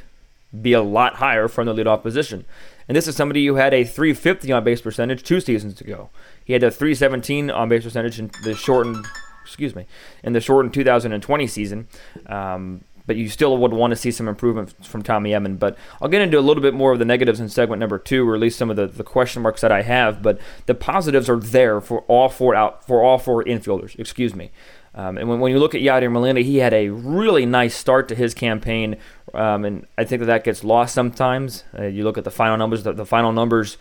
be 0.61 0.71
a 0.71 0.81
lot 0.81 1.15
higher 1.15 1.49
from 1.49 1.65
the 1.65 1.73
leadoff 1.73 2.01
position. 2.01 2.45
And 2.87 2.95
this 2.95 3.09
is 3.09 3.15
somebody 3.17 3.45
who 3.45 3.55
had 3.55 3.73
a 3.73 3.83
350 3.83 4.49
on 4.53 4.63
base 4.63 4.79
percentage 4.79 5.21
two 5.23 5.41
seasons 5.41 5.81
ago. 5.81 6.09
He 6.45 6.53
had 6.53 6.63
a 6.63 6.71
317 6.71 7.51
on 7.51 7.67
base 7.67 7.83
percentage 7.83 8.17
in 8.17 8.31
the 8.45 8.55
shortened, 8.55 9.05
excuse 9.43 9.75
me, 9.75 9.85
in 10.23 10.31
the 10.31 10.39
shortened 10.39 10.73
2020 10.73 11.45
season. 11.45 11.89
Um, 12.27 12.85
but 13.05 13.15
you 13.15 13.29
still 13.29 13.57
would 13.57 13.73
want 13.73 13.91
to 13.91 13.95
see 13.95 14.11
some 14.11 14.27
improvement 14.27 14.85
from 14.85 15.01
Tommy 15.01 15.31
Edman. 15.31 15.59
But 15.59 15.77
I'll 16.01 16.09
get 16.09 16.21
into 16.21 16.39
a 16.39 16.41
little 16.41 16.63
bit 16.63 16.73
more 16.73 16.91
of 16.91 16.99
the 16.99 17.05
negatives 17.05 17.39
in 17.39 17.49
segment 17.49 17.79
number 17.79 17.97
two, 17.97 18.27
or 18.27 18.35
at 18.35 18.41
least 18.41 18.57
some 18.57 18.69
of 18.69 18.75
the, 18.75 18.87
the 18.87 19.03
question 19.03 19.41
marks 19.41 19.61
that 19.61 19.71
I 19.71 19.81
have. 19.81 20.21
But 20.21 20.39
the 20.65 20.75
positives 20.75 21.29
are 21.29 21.39
there 21.39 21.81
for 21.81 22.01
all 22.01 22.29
four 22.29 22.55
out 22.55 22.85
for 22.85 23.01
all 23.01 23.17
four 23.17 23.43
infielders. 23.43 23.97
Excuse 23.99 24.35
me. 24.35 24.51
Um, 24.93 25.17
and 25.17 25.29
when, 25.29 25.39
when 25.39 25.53
you 25.53 25.59
look 25.59 25.73
at 25.73 25.81
Yadier 25.81 26.11
Molina, 26.11 26.41
he 26.41 26.57
had 26.57 26.73
a 26.73 26.89
really 26.89 27.45
nice 27.45 27.75
start 27.75 28.09
to 28.09 28.15
his 28.15 28.33
campaign, 28.33 28.97
um, 29.33 29.63
and 29.63 29.87
I 29.97 30.03
think 30.03 30.19
that 30.19 30.25
that 30.25 30.43
gets 30.43 30.65
lost 30.65 30.93
sometimes. 30.93 31.63
Uh, 31.77 31.85
you 31.85 32.03
look 32.03 32.17
at 32.17 32.25
the 32.25 32.31
final 32.31 32.57
numbers; 32.57 32.83
the, 32.83 32.91
the 32.91 33.05
final 33.05 33.31
numbers 33.31 33.77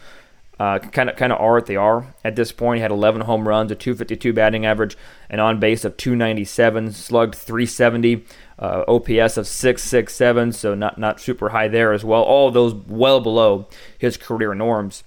kind 0.79 1.09
of 1.09 1.17
kind 1.17 1.33
of 1.33 1.41
are 1.41 1.55
what 1.55 1.65
they 1.65 1.77
are 1.77 2.15
at 2.23 2.37
this 2.37 2.53
point. 2.53 2.79
He 2.79 2.83
had 2.83 2.91
11 2.91 3.23
home 3.23 3.49
runs, 3.49 3.71
a 3.73 3.75
252 3.75 4.35
batting 4.35 4.67
average, 4.67 4.95
an 5.31 5.41
on 5.41 5.59
base 5.59 5.87
of 5.87 5.97
297, 5.97 6.93
slugged 6.93 7.35
370, 7.35 8.27
uh, 8.59 8.85
OPS 8.87 9.39
of 9.39 9.47
667, 9.47 10.53
so 10.53 10.75
not 10.75 10.99
not 10.99 11.19
super 11.19 11.49
high 11.49 11.69
there 11.69 11.95
as 11.95 12.05
well. 12.05 12.23
All 12.23 12.51
those 12.51 12.75
well 12.75 13.21
below 13.21 13.69
his 13.97 14.19
career 14.19 14.55
norms. 14.55 15.03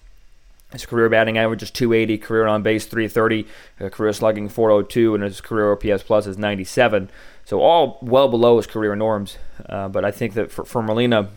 His 0.72 0.88
career 0.88 1.08
batting 1.08 1.38
average 1.38 1.62
is 1.62 1.70
280, 1.70 2.18
career 2.18 2.48
on 2.48 2.64
base 2.64 2.88
330, 2.88 3.46
uh, 3.80 3.90
career 3.90 4.12
slugging 4.12 4.50
402, 4.50 5.14
and 5.14 5.24
his 5.24 5.40
career 5.40 5.72
OPS 5.72 6.02
plus 6.02 6.26
is 6.26 6.40
97. 6.40 7.12
So 7.46 7.62
all 7.62 8.00
well 8.02 8.28
below 8.28 8.58
his 8.58 8.66
career 8.66 8.96
norms. 8.96 9.38
Uh, 9.70 9.88
but 9.88 10.04
I 10.04 10.10
think 10.10 10.34
that 10.34 10.52
for, 10.52 10.66
for 10.66 10.82
Molina, 10.82 11.30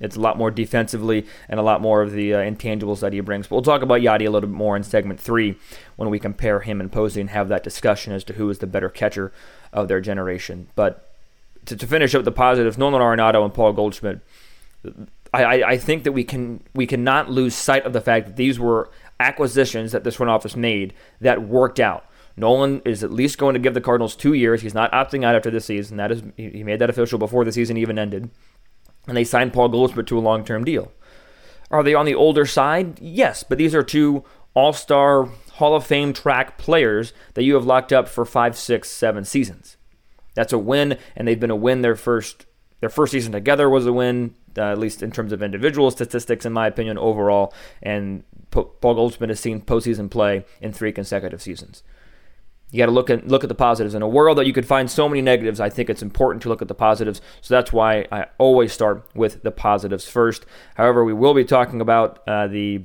it's 0.00 0.16
a 0.16 0.20
lot 0.20 0.38
more 0.38 0.50
defensively 0.50 1.26
and 1.48 1.58
a 1.58 1.62
lot 1.62 1.80
more 1.80 2.02
of 2.02 2.12
the 2.12 2.34
uh, 2.34 2.38
intangibles 2.38 3.00
that 3.00 3.12
he 3.12 3.20
brings. 3.20 3.46
But 3.46 3.56
we'll 3.56 3.62
talk 3.62 3.82
about 3.82 4.00
Yadi 4.00 4.26
a 4.26 4.30
little 4.30 4.48
bit 4.48 4.50
more 4.50 4.76
in 4.76 4.82
segment 4.82 5.20
three 5.20 5.56
when 5.96 6.10
we 6.10 6.18
compare 6.18 6.60
him 6.60 6.80
and 6.80 6.90
Posey 6.90 7.20
and 7.20 7.30
have 7.30 7.48
that 7.48 7.64
discussion 7.64 8.12
as 8.12 8.24
to 8.24 8.34
who 8.34 8.48
is 8.50 8.58
the 8.58 8.66
better 8.66 8.88
catcher 8.88 9.32
of 9.72 9.88
their 9.88 10.00
generation. 10.00 10.68
But 10.74 11.12
to, 11.66 11.76
to 11.76 11.86
finish 11.86 12.14
up 12.14 12.24
the 12.24 12.32
positives, 12.32 12.78
Nolan 12.78 13.02
Arenado 13.02 13.44
and 13.44 13.52
Paul 13.52 13.72
Goldschmidt, 13.72 14.20
I, 15.34 15.62
I, 15.62 15.76
think 15.76 16.04
that 16.04 16.12
we 16.12 16.24
can 16.24 16.62
we 16.74 16.86
cannot 16.86 17.30
lose 17.30 17.54
sight 17.54 17.84
of 17.84 17.92
the 17.92 18.00
fact 18.00 18.26
that 18.26 18.36
these 18.36 18.58
were 18.58 18.90
acquisitions 19.20 19.92
that 19.92 20.04
this 20.04 20.14
front 20.14 20.30
office 20.30 20.56
made 20.56 20.94
that 21.20 21.42
worked 21.42 21.80
out. 21.80 22.06
Nolan 22.36 22.80
is 22.84 23.02
at 23.02 23.12
least 23.12 23.36
going 23.36 23.54
to 23.54 23.58
give 23.58 23.74
the 23.74 23.80
Cardinals 23.80 24.14
two 24.14 24.32
years. 24.32 24.62
He's 24.62 24.72
not 24.72 24.92
opting 24.92 25.24
out 25.24 25.34
after 25.34 25.50
this 25.50 25.64
season. 25.64 25.96
That 25.96 26.12
is, 26.12 26.22
he 26.36 26.62
made 26.62 26.78
that 26.78 26.88
official 26.88 27.18
before 27.18 27.44
the 27.44 27.50
season 27.50 27.76
even 27.76 27.98
ended 27.98 28.30
and 29.08 29.16
they 29.16 29.24
signed 29.24 29.52
Paul 29.52 29.70
Goldschmidt 29.70 30.06
to 30.06 30.18
a 30.18 30.20
long 30.20 30.44
term 30.44 30.64
deal. 30.64 30.92
Are 31.70 31.82
they 31.82 31.94
on 31.94 32.06
the 32.06 32.14
older 32.14 32.46
side? 32.46 33.00
Yes, 33.00 33.42
but 33.42 33.58
these 33.58 33.74
are 33.74 33.82
two 33.82 34.24
all 34.54 34.72
star 34.72 35.24
Hall 35.54 35.74
of 35.74 35.86
Fame 35.86 36.12
track 36.12 36.58
players 36.58 37.12
that 37.34 37.42
you 37.42 37.54
have 37.54 37.66
locked 37.66 37.92
up 37.92 38.08
for 38.08 38.24
five, 38.24 38.56
six, 38.56 38.88
seven 38.88 39.24
seasons. 39.24 39.76
That's 40.34 40.52
a 40.52 40.58
win, 40.58 40.98
and 41.16 41.26
they've 41.26 41.40
been 41.40 41.50
a 41.50 41.56
win 41.56 41.82
their 41.82 41.96
first 41.96 42.46
their 42.80 42.88
first 42.88 43.10
season 43.10 43.32
together 43.32 43.68
was 43.68 43.86
a 43.86 43.92
win, 43.92 44.34
uh, 44.56 44.62
at 44.62 44.78
least 44.78 45.02
in 45.02 45.10
terms 45.10 45.32
of 45.32 45.42
individual 45.42 45.90
statistics, 45.90 46.46
in 46.46 46.52
my 46.52 46.68
opinion, 46.68 46.96
overall. 46.96 47.52
And 47.82 48.22
Paul 48.52 48.70
Goldschmidt 48.80 49.30
has 49.30 49.40
seen 49.40 49.60
postseason 49.60 50.08
play 50.08 50.44
in 50.60 50.72
three 50.72 50.92
consecutive 50.92 51.42
seasons. 51.42 51.82
You 52.70 52.78
got 52.78 52.86
to 52.86 52.92
look 52.92 53.08
at 53.08 53.26
look 53.26 53.44
at 53.44 53.48
the 53.48 53.54
positives. 53.54 53.94
In 53.94 54.02
a 54.02 54.08
world 54.08 54.36
that 54.38 54.46
you 54.46 54.52
could 54.52 54.66
find 54.66 54.90
so 54.90 55.08
many 55.08 55.22
negatives, 55.22 55.58
I 55.58 55.70
think 55.70 55.88
it's 55.88 56.02
important 56.02 56.42
to 56.42 56.48
look 56.48 56.60
at 56.60 56.68
the 56.68 56.74
positives. 56.74 57.20
So 57.40 57.54
that's 57.54 57.72
why 57.72 58.06
I 58.12 58.26
always 58.36 58.72
start 58.72 59.08
with 59.14 59.42
the 59.42 59.50
positives 59.50 60.06
first. 60.06 60.44
However, 60.74 61.04
we 61.04 61.14
will 61.14 61.34
be 61.34 61.44
talking 61.44 61.80
about 61.80 62.20
uh, 62.28 62.46
the 62.46 62.84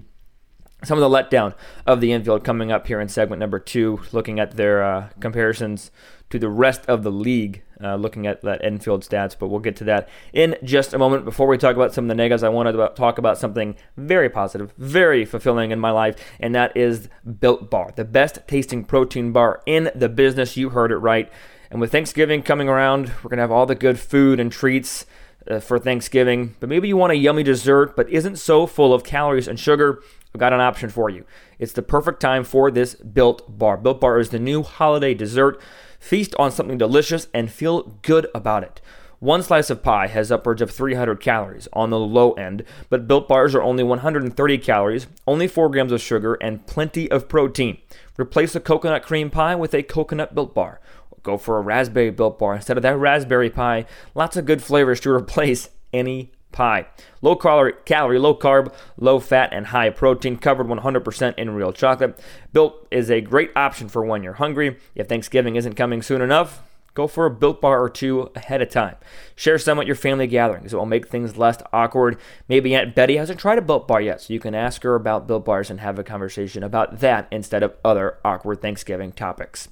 some 0.83 0.97
of 0.97 1.01
the 1.01 1.15
letdown 1.15 1.53
of 1.85 2.01
the 2.01 2.11
infield 2.11 2.43
coming 2.43 2.71
up 2.71 2.87
here 2.87 2.99
in 2.99 3.07
segment 3.07 3.39
number 3.39 3.59
two, 3.59 4.01
looking 4.11 4.39
at 4.39 4.57
their 4.57 4.83
uh, 4.83 5.09
comparisons 5.19 5.91
to 6.29 6.39
the 6.39 6.49
rest 6.49 6.83
of 6.87 7.03
the 7.03 7.11
league, 7.11 7.61
uh, 7.79 7.95
looking 7.95 8.25
at 8.25 8.41
that 8.41 8.63
infield 8.63 9.03
stats. 9.03 9.35
But 9.37 9.49
we'll 9.49 9.59
get 9.59 9.75
to 9.77 9.83
that 9.83 10.09
in 10.33 10.55
just 10.63 10.93
a 10.93 10.97
moment. 10.97 11.25
Before 11.25 11.47
we 11.47 11.59
talk 11.59 11.75
about 11.75 11.93
some 11.93 12.05
of 12.05 12.09
the 12.09 12.15
negatives, 12.15 12.41
I 12.41 12.49
wanted 12.49 12.71
to 12.71 12.91
talk 12.95 13.19
about 13.19 13.37
something 13.37 13.75
very 13.97 14.29
positive, 14.29 14.73
very 14.77 15.25
fulfilling 15.25 15.69
in 15.69 15.79
my 15.79 15.91
life, 15.91 16.15
and 16.39 16.55
that 16.55 16.75
is 16.75 17.07
Built 17.39 17.69
Bar, 17.69 17.93
the 17.95 18.03
best 18.03 18.39
tasting 18.47 18.83
protein 18.83 19.31
bar 19.31 19.61
in 19.65 19.91
the 19.93 20.09
business. 20.09 20.57
You 20.57 20.69
heard 20.69 20.91
it 20.91 20.97
right. 20.97 21.31
And 21.69 21.79
with 21.79 21.91
Thanksgiving 21.91 22.41
coming 22.41 22.67
around, 22.67 23.11
we're 23.23 23.29
going 23.29 23.37
to 23.37 23.43
have 23.43 23.51
all 23.51 23.65
the 23.65 23.75
good 23.75 23.99
food 23.99 24.39
and 24.39 24.51
treats. 24.51 25.05
Uh, 25.45 25.59
for 25.59 25.77
Thanksgiving, 25.77 26.55
but 26.61 26.69
maybe 26.69 26.87
you 26.87 26.95
want 26.95 27.11
a 27.11 27.17
yummy 27.17 27.43
dessert 27.43 27.97
but 27.97 28.09
isn't 28.09 28.37
so 28.37 28.65
full 28.65 28.93
of 28.93 29.03
calories 29.03 29.45
and 29.45 29.59
sugar. 29.59 30.01
I've 30.33 30.39
got 30.39 30.53
an 30.53 30.61
option 30.61 30.89
for 30.89 31.11
you. 31.11 31.25
It's 31.59 31.73
the 31.73 31.83
perfect 31.83 32.19
time 32.19 32.43
for 32.43 32.71
this 32.71 32.95
Built 32.95 33.59
Bar. 33.59 33.77
Built 33.77 34.01
Bar 34.01 34.17
is 34.19 34.29
the 34.29 34.39
new 34.39 34.63
holiday 34.63 35.13
dessert. 35.13 35.61
Feast 35.99 36.33
on 36.39 36.51
something 36.51 36.79
delicious 36.79 37.27
and 37.35 37.51
feel 37.51 37.99
good 38.01 38.25
about 38.33 38.63
it. 38.63 38.81
One 39.19 39.43
slice 39.43 39.69
of 39.69 39.83
pie 39.83 40.07
has 40.07 40.31
upwards 40.31 40.61
of 40.61 40.71
300 40.71 41.21
calories 41.21 41.67
on 41.71 41.91
the 41.91 41.99
low 41.99 42.33
end, 42.33 42.63
but 42.89 43.07
built 43.07 43.27
bars 43.27 43.53
are 43.53 43.61
only 43.61 43.83
130 43.83 44.57
calories, 44.57 45.05
only 45.27 45.47
4 45.47 45.69
grams 45.69 45.91
of 45.91 46.01
sugar, 46.01 46.33
and 46.41 46.65
plenty 46.65 47.09
of 47.11 47.29
protein. 47.29 47.77
Replace 48.17 48.55
a 48.55 48.59
coconut 48.59 49.03
cream 49.03 49.29
pie 49.29 49.55
with 49.55 49.75
a 49.75 49.83
coconut 49.83 50.33
built 50.33 50.55
bar. 50.55 50.81
Go 51.21 51.37
for 51.37 51.57
a 51.57 51.61
raspberry 51.61 52.09
built 52.09 52.39
bar 52.39 52.55
instead 52.55 52.75
of 52.75 52.83
that 52.83 52.97
raspberry 52.97 53.51
pie. 53.51 53.85
Lots 54.15 54.35
of 54.35 54.45
good 54.45 54.63
flavors 54.63 54.99
to 55.01 55.11
replace 55.13 55.69
any 55.93 56.31
pie. 56.53 56.87
Low 57.21 57.35
calorie, 57.35 57.73
calorie, 57.85 58.19
low 58.19 58.35
carb, 58.35 58.73
low 58.97 59.19
fat, 59.19 59.49
and 59.51 59.67
high 59.67 59.89
protein, 59.89 60.37
covered 60.37 60.67
100% 60.67 61.37
in 61.37 61.49
real 61.55 61.73
chocolate. 61.73 62.17
Built 62.53 62.87
is 62.91 63.11
a 63.11 63.19
great 63.19 63.51
option 63.55 63.89
for 63.89 64.05
when 64.05 64.23
you're 64.23 64.33
hungry. 64.33 64.77
If 64.95 65.09
Thanksgiving 65.09 65.55
isn't 65.55 65.73
coming 65.73 66.01
soon 66.01 66.21
enough, 66.21 66.61
Go 66.93 67.07
for 67.07 67.25
a 67.25 67.31
built 67.31 67.59
bar 67.59 67.81
or 67.81 67.89
two 67.89 68.29
ahead 68.35 68.61
of 68.61 68.69
time. 68.69 68.95
Share 69.35 69.57
some 69.57 69.79
at 69.79 69.87
your 69.87 69.95
family 69.95 70.27
gatherings. 70.27 70.73
It 70.73 70.77
will 70.77 70.85
make 70.85 71.07
things 71.07 71.37
less 71.37 71.57
awkward. 71.73 72.19
Maybe 72.47 72.75
Aunt 72.75 72.93
Betty 72.93 73.17
hasn't 73.17 73.39
tried 73.39 73.57
a 73.57 73.63
built 73.63 73.87
bar 73.87 73.99
yet, 73.99 74.21
so 74.21 74.33
you 74.33 74.39
can 74.39 74.53
ask 74.53 74.83
her 74.83 74.93
about 74.93 75.25
built 75.25 75.43
bars 75.43 75.71
and 75.71 75.79
have 75.79 75.97
a 75.97 76.03
conversation 76.03 76.61
about 76.61 76.99
that 76.99 77.27
instead 77.31 77.63
of 77.63 77.75
other 77.83 78.19
awkward 78.23 78.61
Thanksgiving 78.61 79.11
topics. 79.11 79.69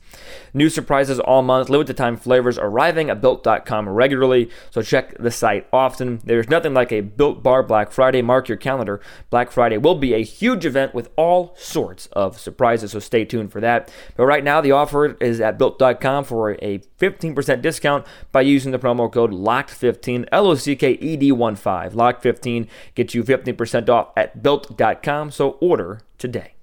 New 0.51 0.67
surprises 0.67 1.19
all 1.19 1.43
month, 1.43 1.69
limited 1.69 1.95
time 1.95 2.17
flavors 2.17 2.57
arriving 2.57 3.11
at 3.11 3.21
built.com 3.21 3.87
regularly, 3.87 4.49
so 4.71 4.81
check 4.81 5.15
the 5.19 5.29
site 5.29 5.67
often. 5.71 6.21
There's 6.23 6.49
nothing 6.49 6.73
like 6.73 6.91
a 6.91 7.01
built 7.01 7.43
bar 7.43 7.61
Black 7.61 7.91
Friday. 7.91 8.23
Mark 8.23 8.47
your 8.47 8.57
calendar. 8.57 8.99
Black 9.29 9.51
Friday 9.51 9.77
will 9.77 9.95
be 9.95 10.15
a 10.15 10.23
huge 10.23 10.65
event 10.65 10.95
with 10.95 11.11
all 11.17 11.53
sorts 11.55 12.07
of 12.07 12.39
surprises, 12.39 12.93
so 12.93 12.99
stay 12.99 13.25
tuned 13.25 13.51
for 13.51 13.61
that. 13.61 13.93
But 14.15 14.25
right 14.25 14.43
now, 14.43 14.59
the 14.59 14.71
offer 14.71 15.13
is 15.17 15.39
at 15.39 15.59
built.com 15.59 16.23
for 16.23 16.57
a 16.63 16.79
50 16.97 17.10
15% 17.11 17.61
discount 17.61 18.05
by 18.31 18.41
using 18.41 18.71
the 18.71 18.79
promo 18.79 19.11
code 19.11 19.31
LOCKED15, 19.31 20.27
L 20.31 20.47
O 20.47 20.55
C 20.55 20.75
K 20.75 20.91
E 20.93 21.17
D 21.17 21.31
1 21.31 21.55
5. 21.55 21.93
LOCKED15 21.93 22.67
gets 22.95 23.13
you 23.13 23.23
15% 23.23 23.89
off 23.89 24.11
at 24.15 24.41
built.com, 24.41 25.31
so 25.31 25.51
order 25.61 26.01
today. 26.17 26.53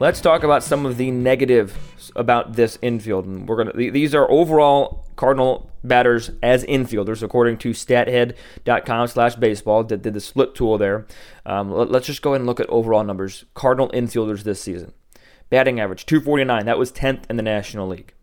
Let's 0.00 0.20
talk 0.20 0.44
about 0.44 0.62
some 0.62 0.86
of 0.86 0.96
the 0.96 1.10
negatives 1.10 2.12
about 2.14 2.52
this 2.52 2.78
infield. 2.80 3.26
And 3.26 3.48
we're 3.48 3.56
gonna 3.56 3.72
these 3.90 4.14
are 4.14 4.30
overall 4.30 5.04
Cardinal 5.16 5.72
batters 5.82 6.30
as 6.40 6.64
infielders, 6.64 7.20
according 7.20 7.58
to 7.58 7.70
stathead.com 7.70 9.08
slash 9.08 9.34
baseball, 9.34 9.82
that 9.82 10.02
did 10.02 10.14
the 10.14 10.20
split 10.20 10.54
tool 10.54 10.78
there. 10.78 11.06
Um, 11.44 11.72
let, 11.72 11.90
us 11.90 12.06
just 12.06 12.22
go 12.22 12.30
ahead 12.30 12.42
and 12.42 12.46
look 12.46 12.60
at 12.60 12.68
overall 12.68 13.02
numbers. 13.02 13.44
Cardinal 13.54 13.88
infielders 13.88 14.44
this 14.44 14.60
season. 14.60 14.92
Batting 15.50 15.80
average, 15.80 16.06
249. 16.06 16.66
That 16.66 16.78
was 16.78 16.92
10th 16.92 17.28
in 17.28 17.36
the 17.36 17.42
National 17.42 17.88
League. 17.88 18.14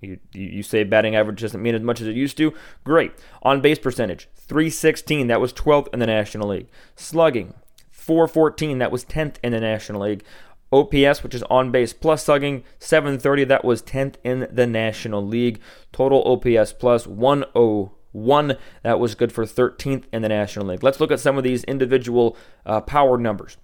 You, 0.00 0.18
you 0.32 0.62
say 0.62 0.84
batting 0.84 1.14
average 1.14 1.42
doesn't 1.42 1.60
mean 1.60 1.74
as 1.74 1.82
much 1.82 2.00
as 2.00 2.06
it 2.06 2.16
used 2.16 2.38
to. 2.38 2.54
Great. 2.84 3.12
On 3.42 3.60
base 3.60 3.78
percentage, 3.78 4.28
316. 4.36 5.26
That 5.26 5.42
was 5.42 5.52
12th 5.52 5.92
in 5.92 5.98
the 5.98 6.06
National 6.06 6.48
League. 6.48 6.68
Slugging, 6.96 7.52
414. 7.90 8.78
That 8.78 8.90
was 8.90 9.04
10th 9.04 9.36
in 9.44 9.52
the 9.52 9.60
National 9.60 10.00
League. 10.02 10.24
OPS, 10.72 11.22
which 11.22 11.34
is 11.34 11.42
on 11.44 11.70
base 11.70 11.92
plus 11.92 12.24
slugging, 12.24 12.64
730. 12.78 13.44
That 13.44 13.64
was 13.64 13.82
10th 13.82 14.14
in 14.22 14.48
the 14.50 14.66
National 14.66 15.26
League. 15.26 15.60
Total 15.92 16.22
OPS 16.22 16.72
plus 16.72 17.06
101. 17.06 18.56
That 18.82 19.00
was 19.00 19.14
good 19.14 19.32
for 19.32 19.44
13th 19.44 20.04
in 20.12 20.22
the 20.22 20.28
National 20.28 20.66
League. 20.66 20.82
Let's 20.82 21.00
look 21.00 21.10
at 21.10 21.20
some 21.20 21.36
of 21.36 21.44
these 21.44 21.64
individual 21.64 22.36
uh, 22.64 22.80
power 22.80 23.18
numbers. 23.18 23.56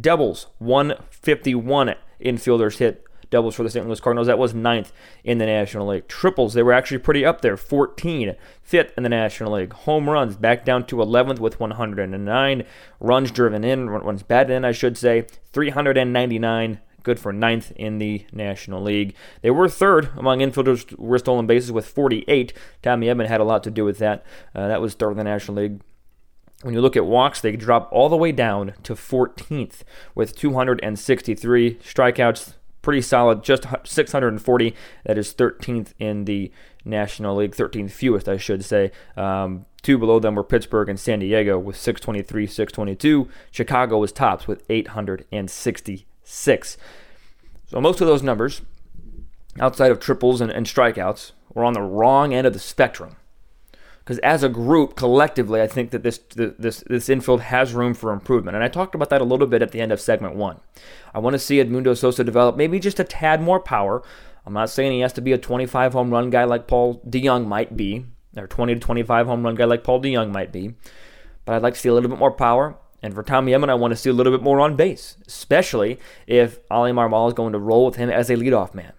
Doubles, 0.00 0.48
151 0.58 1.94
infielders 2.20 2.78
hit 2.78 3.04
doubles 3.30 3.54
for 3.54 3.62
the 3.62 3.70
St. 3.70 3.86
Louis 3.86 4.00
Cardinals. 4.00 4.26
That 4.26 4.38
was 4.38 4.54
ninth 4.54 4.92
in 5.24 5.38
the 5.38 5.46
National 5.46 5.88
League. 5.88 6.08
Triples, 6.08 6.54
they 6.54 6.62
were 6.62 6.72
actually 6.72 6.98
pretty 6.98 7.24
up 7.24 7.40
there, 7.40 7.56
14, 7.56 8.34
fifth 8.62 8.92
in 8.96 9.02
the 9.02 9.08
National 9.08 9.52
League. 9.52 9.72
Home 9.72 10.08
runs, 10.08 10.36
back 10.36 10.64
down 10.64 10.86
to 10.86 10.96
11th 10.96 11.38
with 11.38 11.60
109. 11.60 12.64
Runs 13.00 13.30
driven 13.30 13.64
in, 13.64 13.90
runs 13.90 14.22
batted 14.22 14.56
in, 14.56 14.64
I 14.64 14.72
should 14.72 14.96
say, 14.96 15.26
399 15.52 16.80
good 17.04 17.18
for 17.18 17.32
ninth 17.32 17.72
in 17.76 17.96
the 17.96 18.26
National 18.32 18.82
League. 18.82 19.14
They 19.40 19.50
were 19.50 19.68
third 19.68 20.10
among 20.16 20.40
infielders 20.40 20.94
were 20.98 21.18
stolen 21.18 21.46
bases 21.46 21.72
with 21.72 21.86
48. 21.86 22.52
Tommy 22.82 23.06
Edman 23.06 23.28
had 23.28 23.40
a 23.40 23.44
lot 23.44 23.62
to 23.64 23.70
do 23.70 23.84
with 23.84 23.96
that. 23.98 24.26
Uh, 24.54 24.68
that 24.68 24.82
was 24.82 24.92
third 24.92 25.12
in 25.12 25.16
the 25.16 25.24
National 25.24 25.56
League. 25.56 25.80
When 26.62 26.74
you 26.74 26.80
look 26.80 26.96
at 26.96 27.06
walks, 27.06 27.40
they 27.40 27.56
drop 27.56 27.88
all 27.92 28.08
the 28.08 28.16
way 28.16 28.32
down 28.32 28.74
to 28.82 28.94
14th 28.94 29.84
with 30.14 30.36
263 30.36 31.76
strikeouts. 31.76 32.54
Pretty 32.82 33.02
solid, 33.02 33.42
just 33.42 33.64
640. 33.84 34.74
That 35.04 35.18
is 35.18 35.34
13th 35.34 35.92
in 35.98 36.24
the 36.24 36.52
National 36.84 37.36
League, 37.36 37.54
13th 37.54 37.90
fewest, 37.90 38.28
I 38.28 38.36
should 38.36 38.64
say. 38.64 38.92
Um, 39.16 39.66
two 39.82 39.98
below 39.98 40.20
them 40.20 40.36
were 40.36 40.44
Pittsburgh 40.44 40.88
and 40.88 40.98
San 40.98 41.18
Diego 41.18 41.58
with 41.58 41.76
623, 41.76 42.46
622. 42.46 43.28
Chicago 43.50 43.98
was 43.98 44.12
tops 44.12 44.46
with 44.46 44.62
866. 44.68 46.76
So 47.66 47.80
most 47.80 48.00
of 48.00 48.06
those 48.06 48.22
numbers, 48.22 48.62
outside 49.60 49.90
of 49.90 50.00
triples 50.00 50.40
and, 50.40 50.50
and 50.50 50.66
strikeouts, 50.66 51.32
were 51.52 51.64
on 51.64 51.74
the 51.74 51.82
wrong 51.82 52.32
end 52.32 52.46
of 52.46 52.52
the 52.52 52.58
spectrum 52.58 53.16
because 54.08 54.18
as 54.20 54.42
a 54.42 54.48
group, 54.48 54.96
collectively, 54.96 55.60
I 55.60 55.66
think 55.66 55.90
that 55.90 56.02
this 56.02 56.16
this 56.30 56.82
this 56.86 57.10
infield 57.10 57.42
has 57.42 57.74
room 57.74 57.92
for 57.92 58.10
improvement. 58.10 58.54
And 58.54 58.64
I 58.64 58.68
talked 58.68 58.94
about 58.94 59.10
that 59.10 59.20
a 59.20 59.24
little 59.24 59.46
bit 59.46 59.60
at 59.60 59.70
the 59.70 59.82
end 59.82 59.92
of 59.92 60.00
segment 60.00 60.34
one. 60.34 60.60
I 61.14 61.18
want 61.18 61.34
to 61.34 61.38
see 61.38 61.58
Edmundo 61.58 61.94
Sosa 61.94 62.24
develop 62.24 62.56
maybe 62.56 62.80
just 62.80 62.98
a 62.98 63.04
tad 63.04 63.42
more 63.42 63.60
power. 63.60 64.02
I'm 64.46 64.54
not 64.54 64.70
saying 64.70 64.92
he 64.92 65.00
has 65.00 65.12
to 65.12 65.20
be 65.20 65.34
a 65.34 65.38
25 65.38 65.92
home 65.92 66.10
run 66.10 66.30
guy 66.30 66.44
like 66.44 66.66
Paul 66.66 67.02
DeJong 67.06 67.46
might 67.46 67.76
be, 67.76 68.06
or 68.34 68.46
20 68.46 68.76
to 68.76 68.80
25 68.80 69.26
home 69.26 69.44
run 69.44 69.56
guy 69.56 69.66
like 69.66 69.84
Paul 69.84 70.00
DeJong 70.00 70.32
might 70.32 70.52
be, 70.52 70.72
but 71.44 71.54
I'd 71.54 71.62
like 71.62 71.74
to 71.74 71.80
see 71.80 71.90
a 71.90 71.92
little 71.92 72.08
bit 72.08 72.18
more 72.18 72.32
power. 72.32 72.78
And 73.02 73.12
for 73.12 73.22
Tommy 73.22 73.52
Edman, 73.52 73.68
I 73.68 73.74
want 73.74 73.92
to 73.92 73.96
see 73.96 74.08
a 74.08 74.14
little 74.14 74.32
bit 74.32 74.42
more 74.42 74.58
on 74.58 74.74
base, 74.74 75.18
especially 75.26 75.98
if 76.26 76.60
Oli 76.70 76.92
Marmol 76.92 77.28
is 77.28 77.34
going 77.34 77.52
to 77.52 77.58
roll 77.58 77.84
with 77.84 77.96
him 77.96 78.08
as 78.08 78.30
a 78.30 78.36
leadoff 78.36 78.72
man. 78.72 78.94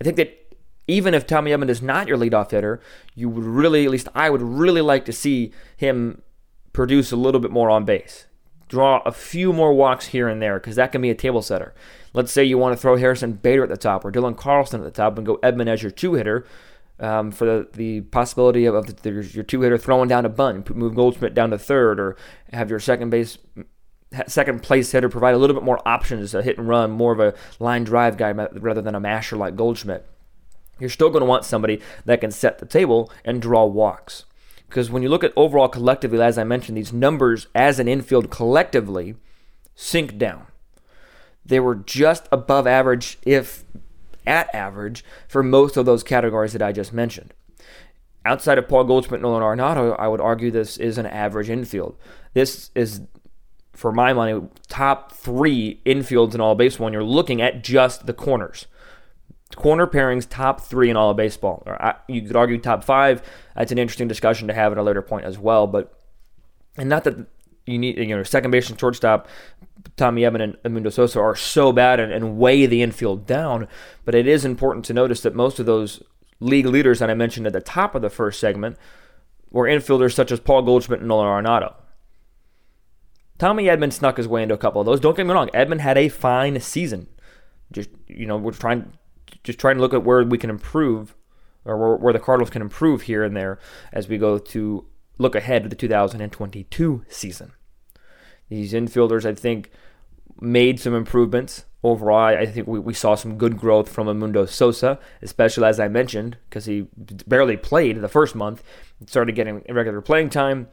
I 0.00 0.04
think 0.04 0.16
that 0.18 0.41
even 0.86 1.14
if 1.14 1.26
Tommy 1.26 1.50
Edman 1.50 1.68
is 1.68 1.82
not 1.82 2.08
your 2.08 2.18
leadoff 2.18 2.50
hitter, 2.50 2.80
you 3.14 3.28
would 3.28 3.44
really, 3.44 3.84
at 3.84 3.90
least 3.90 4.08
I 4.14 4.30
would 4.30 4.42
really 4.42 4.80
like 4.80 5.04
to 5.06 5.12
see 5.12 5.52
him 5.76 6.22
produce 6.72 7.12
a 7.12 7.16
little 7.16 7.40
bit 7.40 7.50
more 7.50 7.70
on 7.70 7.84
base. 7.84 8.26
Draw 8.68 9.02
a 9.04 9.12
few 9.12 9.52
more 9.52 9.74
walks 9.74 10.06
here 10.08 10.28
and 10.28 10.40
there 10.40 10.58
because 10.58 10.76
that 10.76 10.92
can 10.92 11.02
be 11.02 11.10
a 11.10 11.14
table 11.14 11.42
setter. 11.42 11.74
Let's 12.14 12.32
say 12.32 12.42
you 12.42 12.58
want 12.58 12.74
to 12.74 12.80
throw 12.80 12.96
Harrison 12.96 13.34
Bader 13.34 13.62
at 13.62 13.68
the 13.68 13.76
top 13.76 14.04
or 14.04 14.10
Dylan 14.10 14.36
Carlson 14.36 14.80
at 14.80 14.84
the 14.84 14.90
top 14.90 15.18
and 15.18 15.26
go 15.26 15.36
Edman 15.38 15.68
as 15.68 15.82
your 15.82 15.92
two 15.92 16.14
hitter 16.14 16.46
um, 16.98 17.30
for 17.30 17.44
the, 17.44 17.68
the 17.74 18.00
possibility 18.00 18.64
of, 18.64 18.74
of 18.74 19.02
the, 19.02 19.10
your 19.32 19.44
two 19.44 19.60
hitter 19.60 19.78
throwing 19.78 20.08
down 20.08 20.24
a 20.24 20.30
bunt, 20.30 20.74
move 20.74 20.94
Goldschmidt 20.94 21.34
down 21.34 21.50
to 21.50 21.58
third, 21.58 22.00
or 22.00 22.16
have 22.52 22.70
your 22.70 22.80
second 22.80 23.10
base 23.10 23.38
second 24.26 24.62
place 24.62 24.92
hitter 24.92 25.08
provide 25.08 25.34
a 25.34 25.38
little 25.38 25.54
bit 25.54 25.64
more 25.64 25.80
options, 25.86 26.34
a 26.34 26.42
hit 26.42 26.58
and 26.58 26.68
run, 26.68 26.90
more 26.90 27.12
of 27.12 27.20
a 27.20 27.34
line 27.58 27.84
drive 27.84 28.16
guy 28.16 28.30
rather 28.30 28.82
than 28.82 28.94
a 28.94 29.00
masher 29.00 29.36
like 29.36 29.56
Goldschmidt 29.56 30.06
you're 30.82 30.90
still 30.90 31.10
going 31.10 31.22
to 31.22 31.26
want 31.26 31.44
somebody 31.44 31.80
that 32.04 32.20
can 32.20 32.30
set 32.30 32.58
the 32.58 32.66
table 32.66 33.10
and 33.24 33.40
draw 33.40 33.64
walks. 33.64 34.24
Because 34.68 34.90
when 34.90 35.02
you 35.02 35.08
look 35.08 35.24
at 35.24 35.32
overall 35.36 35.68
collectively, 35.68 36.20
as 36.20 36.38
I 36.38 36.44
mentioned, 36.44 36.76
these 36.76 36.92
numbers 36.92 37.46
as 37.54 37.78
an 37.78 37.88
infield 37.88 38.30
collectively 38.30 39.16
sink 39.74 40.18
down. 40.18 40.46
They 41.44 41.60
were 41.60 41.74
just 41.74 42.26
above 42.32 42.66
average, 42.66 43.18
if 43.26 43.64
at 44.26 44.54
average, 44.54 45.04
for 45.28 45.42
most 45.42 45.76
of 45.76 45.86
those 45.86 46.02
categories 46.02 46.52
that 46.52 46.62
I 46.62 46.72
just 46.72 46.92
mentioned. 46.92 47.34
Outside 48.24 48.58
of 48.58 48.68
Paul 48.68 48.84
Goldschmidt 48.84 49.20
Nolan 49.20 49.42
Arenado, 49.42 49.96
I 49.98 50.08
would 50.08 50.20
argue 50.20 50.50
this 50.50 50.76
is 50.76 50.96
an 50.96 51.06
average 51.06 51.50
infield. 51.50 51.96
This 52.32 52.70
is, 52.74 53.02
for 53.72 53.90
my 53.90 54.12
money, 54.12 54.48
top 54.68 55.12
three 55.12 55.80
infields 55.84 56.34
in 56.34 56.40
all 56.40 56.54
baseball 56.54 56.84
when 56.84 56.92
you're 56.92 57.02
looking 57.02 57.42
at 57.42 57.64
just 57.64 58.06
the 58.06 58.14
corners 58.14 58.66
corner 59.56 59.86
pairings 59.86 60.26
top 60.28 60.60
three 60.60 60.90
in 60.90 60.96
all 60.96 61.10
of 61.10 61.16
baseball. 61.16 61.62
Or 61.66 61.94
you 62.08 62.22
could 62.22 62.36
argue 62.36 62.58
top 62.58 62.84
five. 62.84 63.22
That's 63.56 63.72
an 63.72 63.78
interesting 63.78 64.08
discussion 64.08 64.48
to 64.48 64.54
have 64.54 64.72
at 64.72 64.78
a 64.78 64.82
later 64.82 65.02
point 65.02 65.24
as 65.24 65.38
well. 65.38 65.66
But 65.66 65.92
and 66.76 66.88
not 66.88 67.04
that 67.04 67.26
you 67.66 67.78
need 67.78 67.98
you 67.98 68.16
know 68.16 68.22
second 68.22 68.50
base 68.50 68.70
and 68.70 68.78
shortstop. 68.78 69.28
Tommy 69.96 70.22
Edman 70.22 70.42
and 70.42 70.56
Edmundo 70.62 70.92
Sosa 70.92 71.20
are 71.20 71.34
so 71.34 71.72
bad 71.72 71.98
and, 71.98 72.12
and 72.12 72.38
weigh 72.38 72.66
the 72.66 72.82
infield 72.82 73.26
down, 73.26 73.66
but 74.04 74.14
it 74.14 74.26
is 74.28 74.44
important 74.44 74.84
to 74.86 74.94
notice 74.94 75.20
that 75.22 75.34
most 75.34 75.58
of 75.58 75.66
those 75.66 76.02
league 76.38 76.66
leaders 76.66 77.00
that 77.00 77.10
I 77.10 77.14
mentioned 77.14 77.46
at 77.46 77.52
the 77.52 77.60
top 77.60 77.94
of 77.94 78.02
the 78.02 78.10
first 78.10 78.38
segment 78.38 78.76
were 79.50 79.66
infielders 79.66 80.14
such 80.14 80.30
as 80.30 80.40
Paul 80.40 80.62
Goldschmidt 80.62 81.00
and 81.00 81.08
Nolan 81.08 81.44
Arenado. 81.44 81.74
Tommy 83.38 83.64
Edman 83.64 83.92
snuck 83.92 84.16
his 84.16 84.28
way 84.28 84.42
into 84.42 84.54
a 84.54 84.58
couple 84.58 84.80
of 84.80 84.86
those. 84.86 85.00
Don't 85.00 85.16
get 85.16 85.26
me 85.26 85.32
wrong, 85.32 85.50
Edman 85.52 85.80
had 85.80 85.98
a 85.98 86.08
fine 86.08 86.60
season. 86.60 87.08
Just 87.72 87.90
you 88.06 88.26
know, 88.26 88.36
we're 88.36 88.52
trying 88.52 88.92
just 89.44 89.58
trying 89.58 89.76
to 89.76 89.80
look 89.80 89.94
at 89.94 90.04
where 90.04 90.22
we 90.24 90.38
can 90.38 90.50
improve 90.50 91.14
or 91.64 91.76
where, 91.76 91.96
where 91.96 92.12
the 92.12 92.18
Cardinals 92.18 92.50
can 92.50 92.62
improve 92.62 93.02
here 93.02 93.24
and 93.24 93.36
there 93.36 93.58
as 93.92 94.08
we 94.08 94.18
go 94.18 94.38
to 94.38 94.86
look 95.18 95.34
ahead 95.34 95.62
to 95.62 95.68
the 95.68 95.76
2022 95.76 97.04
season. 97.08 97.52
These 98.48 98.72
infielders, 98.72 99.24
I 99.24 99.34
think, 99.34 99.70
made 100.40 100.80
some 100.80 100.94
improvements. 100.94 101.64
Overall, 101.84 102.36
I 102.36 102.46
think 102.46 102.66
we, 102.66 102.78
we 102.78 102.94
saw 102.94 103.14
some 103.14 103.38
good 103.38 103.56
growth 103.56 103.88
from 103.88 104.06
Edmundo 104.06 104.48
Sosa, 104.48 105.00
especially 105.20 105.64
as 105.64 105.80
I 105.80 105.88
mentioned, 105.88 106.36
because 106.48 106.66
he 106.66 106.86
barely 107.26 107.56
played 107.56 108.00
the 108.00 108.08
first 108.08 108.34
month, 108.34 108.62
started 109.06 109.34
getting 109.34 109.64
regular 109.68 110.00
playing 110.00 110.30
time, 110.30 110.68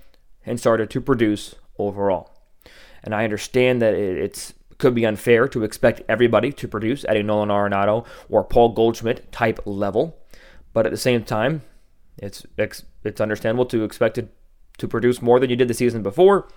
and 0.46 0.60
started 0.60 0.90
to 0.92 1.02
produce 1.02 1.56
overall. 1.80 2.32
And 3.04 3.16
I 3.16 3.24
understand 3.24 3.82
that 3.82 3.94
it's 3.94 4.54
could 4.80 4.96
be 4.96 5.06
unfair 5.06 5.48
to 5.48 5.64
expect 5.64 6.02
everybody 6.10 6.52
to 6.54 6.68
produce 6.68 7.06
at 7.06 7.18
a 7.18 7.22
Nolan 7.22 7.50
Arenado 7.50 8.06
or 8.30 8.44
Paul 8.44 8.70
Goldschmidt 8.70 9.32
type 9.32 9.60
level, 9.66 10.18
but 10.74 10.86
at 10.88 10.92
the 10.92 10.98
same 10.98 11.24
time, 11.24 11.62
it's 12.18 12.46
it's 12.58 13.22
understandable 13.22 13.66
to 13.68 13.84
expect 13.84 14.18
it 14.18 14.34
to 14.78 14.88
produce 14.88 15.22
more 15.22 15.40
than 15.40 15.50
you 15.50 15.56
did 15.56 15.68
the 15.68 15.74
season 15.74 16.02
before, 16.02 16.48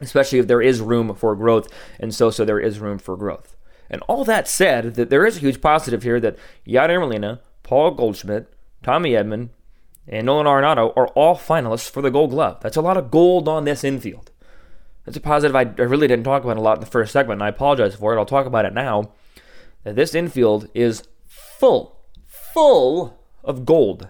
especially 0.00 0.38
if 0.38 0.46
there 0.46 0.62
is 0.62 0.80
room 0.80 1.14
for 1.14 1.34
growth, 1.34 1.68
and 1.98 2.14
so 2.14 2.30
so 2.30 2.44
there 2.44 2.60
is 2.60 2.78
room 2.78 2.98
for 2.98 3.16
growth. 3.16 3.56
And 3.90 4.02
all 4.02 4.24
that 4.24 4.48
said, 4.48 4.94
that 4.94 5.10
there 5.10 5.26
is 5.26 5.36
a 5.36 5.40
huge 5.40 5.60
positive 5.60 6.02
here 6.02 6.20
that 6.20 6.38
Yadier 6.66 7.00
Molina, 7.00 7.40
Paul 7.62 7.92
Goldschmidt, 7.92 8.52
Tommy 8.82 9.10
Edman, 9.10 9.50
and 10.06 10.26
Nolan 10.26 10.46
Arenado 10.46 10.92
are 10.96 11.08
all 11.08 11.36
finalists 11.36 11.88
for 11.88 12.02
the 12.02 12.10
Gold 12.10 12.30
Glove. 12.30 12.58
That's 12.60 12.76
a 12.76 12.82
lot 12.82 12.96
of 12.96 13.10
gold 13.10 13.48
on 13.48 13.64
this 13.64 13.84
infield. 13.84 14.30
That's 15.04 15.16
a 15.16 15.20
positive 15.20 15.54
I, 15.54 15.60
I 15.60 15.82
really 15.82 16.08
didn't 16.08 16.24
talk 16.24 16.44
about 16.44 16.56
a 16.56 16.60
lot 16.60 16.78
in 16.78 16.80
the 16.80 16.86
first 16.86 17.12
segment, 17.12 17.40
and 17.40 17.46
I 17.46 17.48
apologize 17.48 17.94
for 17.94 18.14
it. 18.14 18.18
I'll 18.18 18.24
talk 18.24 18.46
about 18.46 18.64
it 18.64 18.72
now. 18.72 19.12
That 19.84 19.96
this 19.96 20.14
infield 20.14 20.68
is 20.74 21.02
full, 21.26 22.00
full 22.26 23.18
of 23.42 23.66
gold. 23.66 24.08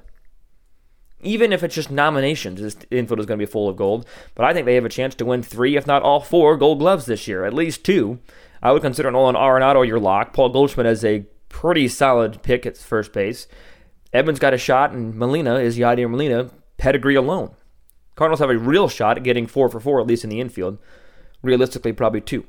Even 1.20 1.52
if 1.52 1.62
it's 1.64 1.74
just 1.74 1.90
nominations, 1.90 2.60
this 2.60 2.76
infield 2.90 3.18
is 3.18 3.26
going 3.26 3.38
to 3.38 3.46
be 3.46 3.50
full 3.50 3.68
of 3.68 3.76
gold. 3.76 4.06
But 4.34 4.44
I 4.44 4.52
think 4.52 4.66
they 4.66 4.74
have 4.74 4.84
a 4.84 4.90
chance 4.90 5.14
to 5.16 5.24
win 5.24 5.42
three, 5.42 5.76
if 5.76 5.86
not 5.86 6.02
all 6.02 6.20
four, 6.20 6.56
gold 6.56 6.78
gloves 6.78 7.06
this 7.06 7.26
year, 7.26 7.44
at 7.44 7.54
least 7.54 7.84
two. 7.84 8.20
I 8.62 8.72
would 8.72 8.82
consider 8.82 9.10
Nolan 9.10 9.34
Arenado 9.34 9.86
your 9.86 9.98
lock. 9.98 10.32
Paul 10.32 10.50
Goldschmidt 10.50 10.86
is 10.86 11.04
a 11.04 11.26
pretty 11.48 11.88
solid 11.88 12.42
pick 12.42 12.66
at 12.66 12.76
first 12.76 13.12
base. 13.12 13.48
Edman's 14.12 14.38
got 14.38 14.54
a 14.54 14.58
shot, 14.58 14.92
and 14.92 15.14
Molina 15.14 15.56
is 15.56 15.76
Yadier 15.76 16.08
Molina, 16.08 16.50
pedigree 16.76 17.16
alone. 17.16 17.54
Cardinals 18.14 18.40
have 18.40 18.50
a 18.50 18.58
real 18.58 18.88
shot 18.88 19.16
at 19.16 19.24
getting 19.24 19.46
four 19.46 19.68
for 19.68 19.80
four, 19.80 20.00
at 20.00 20.06
least 20.06 20.24
in 20.24 20.30
the 20.30 20.40
infield. 20.40 20.78
Realistically, 21.42 21.92
probably 21.92 22.20
two. 22.20 22.46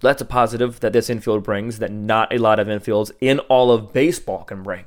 That's 0.00 0.20
a 0.20 0.26
positive 0.26 0.80
that 0.80 0.92
this 0.92 1.08
infield 1.08 1.44
brings 1.44 1.78
that 1.78 1.92
not 1.92 2.32
a 2.34 2.38
lot 2.38 2.58
of 2.58 2.66
infields 2.66 3.12
in 3.20 3.38
all 3.40 3.70
of 3.70 3.92
baseball 3.92 4.42
can 4.44 4.62
bring. 4.62 4.84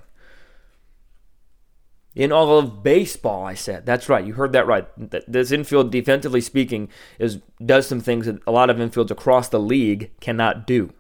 In 2.14 2.32
all 2.32 2.58
of 2.60 2.84
baseball, 2.84 3.46
I 3.46 3.56
said. 3.56 3.86
That's 3.86 4.08
right. 4.08 4.26
You 4.26 4.34
heard 4.34 4.54
that 4.54 4.68
right. 4.68 4.88
This 4.98 5.52
infield, 5.52 5.92
defensively 5.92 6.42
speaking, 6.42 6.90
is 7.20 7.40
does 7.66 7.88
some 7.88 8.00
things 8.00 8.26
that 8.26 8.42
a 8.46 8.52
lot 8.52 8.70
of 8.70 8.78
infields 8.78 9.12
across 9.12 9.50
the 9.50 9.60
league 9.60 10.12
cannot 10.22 10.68
do. 10.68 10.94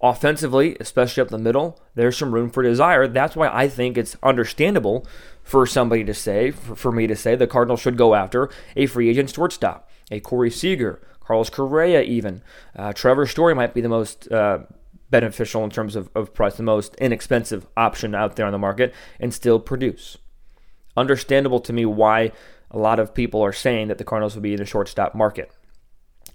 Offensively, 0.00 0.76
especially 0.80 1.22
up 1.22 1.28
the 1.28 1.38
middle, 1.38 1.80
there's 1.94 2.16
some 2.16 2.34
room 2.34 2.50
for 2.50 2.62
desire. 2.62 3.08
That's 3.08 3.34
why 3.34 3.48
I 3.48 3.68
think 3.68 3.96
it's 3.96 4.16
understandable 4.22 5.06
for 5.44 5.66
somebody 5.66 6.02
to 6.02 6.14
say, 6.14 6.50
for, 6.50 6.74
for 6.74 6.90
me 6.90 7.06
to 7.06 7.14
say, 7.14 7.36
the 7.36 7.46
Cardinals 7.46 7.80
should 7.80 7.96
go 7.96 8.14
after 8.14 8.50
a 8.74 8.86
free 8.86 9.10
agent 9.10 9.30
shortstop, 9.30 9.88
a 10.10 10.18
Corey 10.18 10.50
Seager, 10.50 11.00
Carlos 11.20 11.50
Correa, 11.50 12.02
even. 12.02 12.42
Uh, 12.74 12.92
Trevor 12.92 13.26
Story 13.26 13.54
might 13.54 13.74
be 13.74 13.80
the 13.80 13.88
most 13.88 14.30
uh, 14.32 14.60
beneficial 15.10 15.62
in 15.62 15.70
terms 15.70 15.94
of, 15.94 16.10
of 16.14 16.34
price, 16.34 16.56
the 16.56 16.62
most 16.62 16.94
inexpensive 16.96 17.66
option 17.76 18.14
out 18.14 18.36
there 18.36 18.46
on 18.46 18.52
the 18.52 18.58
market, 18.58 18.92
and 19.20 19.32
still 19.32 19.60
produce. 19.60 20.16
Understandable 20.96 21.60
to 21.60 21.72
me 21.72 21.84
why 21.84 22.32
a 22.70 22.78
lot 22.78 22.98
of 22.98 23.14
people 23.14 23.42
are 23.42 23.52
saying 23.52 23.88
that 23.88 23.98
the 23.98 24.04
Cardinals 24.04 24.34
will 24.34 24.42
be 24.42 24.54
in 24.54 24.58
the 24.58 24.66
shortstop 24.66 25.14
market. 25.14 25.52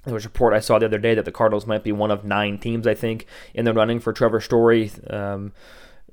There 0.05 0.13
was 0.13 0.25
a 0.25 0.29
report 0.29 0.53
I 0.53 0.59
saw 0.59 0.79
the 0.79 0.85
other 0.85 0.97
day 0.97 1.13
that 1.15 1.25
the 1.25 1.31
Cardinals 1.31 1.67
might 1.67 1.83
be 1.83 1.91
one 1.91 2.11
of 2.11 2.23
nine 2.23 2.57
teams, 2.57 2.87
I 2.87 2.93
think, 2.93 3.25
in 3.53 3.65
the 3.65 3.73
running 3.73 3.99
for 3.99 4.13
Trevor 4.13 4.39
Story. 4.39 4.91
Um, 5.09 5.51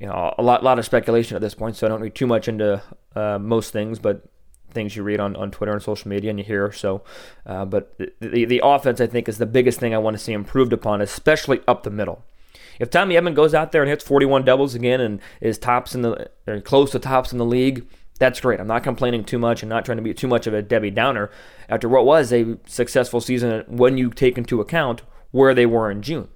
you 0.01 0.07
know, 0.07 0.35
a 0.37 0.43
lot, 0.43 0.63
lot 0.63 0.79
of 0.79 0.85
speculation 0.85 1.37
at 1.37 1.43
this 1.43 1.55
point, 1.55 1.77
so 1.77 1.87
I 1.87 1.89
don't 1.89 2.01
read 2.01 2.15
too 2.15 2.27
much 2.27 2.49
into 2.49 2.83
uh, 3.15 3.39
most 3.39 3.73
things, 3.73 3.99
but 3.99 4.29
things 4.73 4.95
you 4.95 5.03
read 5.03 5.21
on, 5.21 5.35
on 5.37 5.51
Twitter 5.51 5.73
and 5.73 5.83
social 5.83 6.09
media 6.09 6.29
and 6.31 6.39
you 6.39 6.45
hear. 6.45 6.71
So, 6.71 7.03
uh, 7.47 7.65
but 7.65 7.97
the, 7.99 8.13
the, 8.21 8.45
the 8.45 8.61
offense, 8.63 9.01
I 9.01 9.07
think, 9.07 9.29
is 9.29 9.39
the 9.39 9.47
biggest 9.47 9.81
thing 9.81 9.95
I 9.95 9.99
want 9.99 10.17
to 10.17 10.23
see 10.23 10.33
improved 10.33 10.73
upon, 10.73 11.01
especially 11.01 11.61
up 11.67 11.83
the 11.83 11.91
middle. 11.91 12.25
If 12.79 12.91
Tommy 12.91 13.15
Edman 13.15 13.35
goes 13.35 13.55
out 13.55 13.73
there 13.73 13.83
and 13.83 13.89
hits 13.89 14.05
41 14.05 14.45
doubles 14.45 14.75
again 14.75 15.01
and 15.01 15.21
is 15.41 15.57
tops 15.57 15.95
in 15.95 16.03
the 16.03 16.31
or 16.47 16.61
close 16.61 16.91
to 16.91 16.99
tops 16.99 17.33
in 17.33 17.39
the 17.39 17.45
league, 17.45 17.87
That's 18.19 18.41
great. 18.41 18.61
I'm 18.61 18.67
not 18.67 18.83
complaining 18.83 19.25
too 19.25 19.39
much 19.39 19.63
and 19.63 19.69
not 19.71 19.85
trying 19.85 19.99
to 19.99 20.03
be 20.03 20.15
too 20.15 20.29
much 20.29 20.47
of 20.47 20.55
a 20.55 20.63
Debbie 20.63 20.91
Downer 20.91 21.31
after 21.69 21.89
what 21.89 22.07
was 22.07 22.33
a 22.33 22.57
successful 22.67 23.21
season 23.21 23.65
when 23.67 23.99
you 23.99 24.11
take 24.11 24.39
into 24.39 24.61
account 24.61 25.03
where 25.33 25.55
they 25.55 25.67
were 25.67 25.91
in 25.91 26.03
June. 26.03 26.29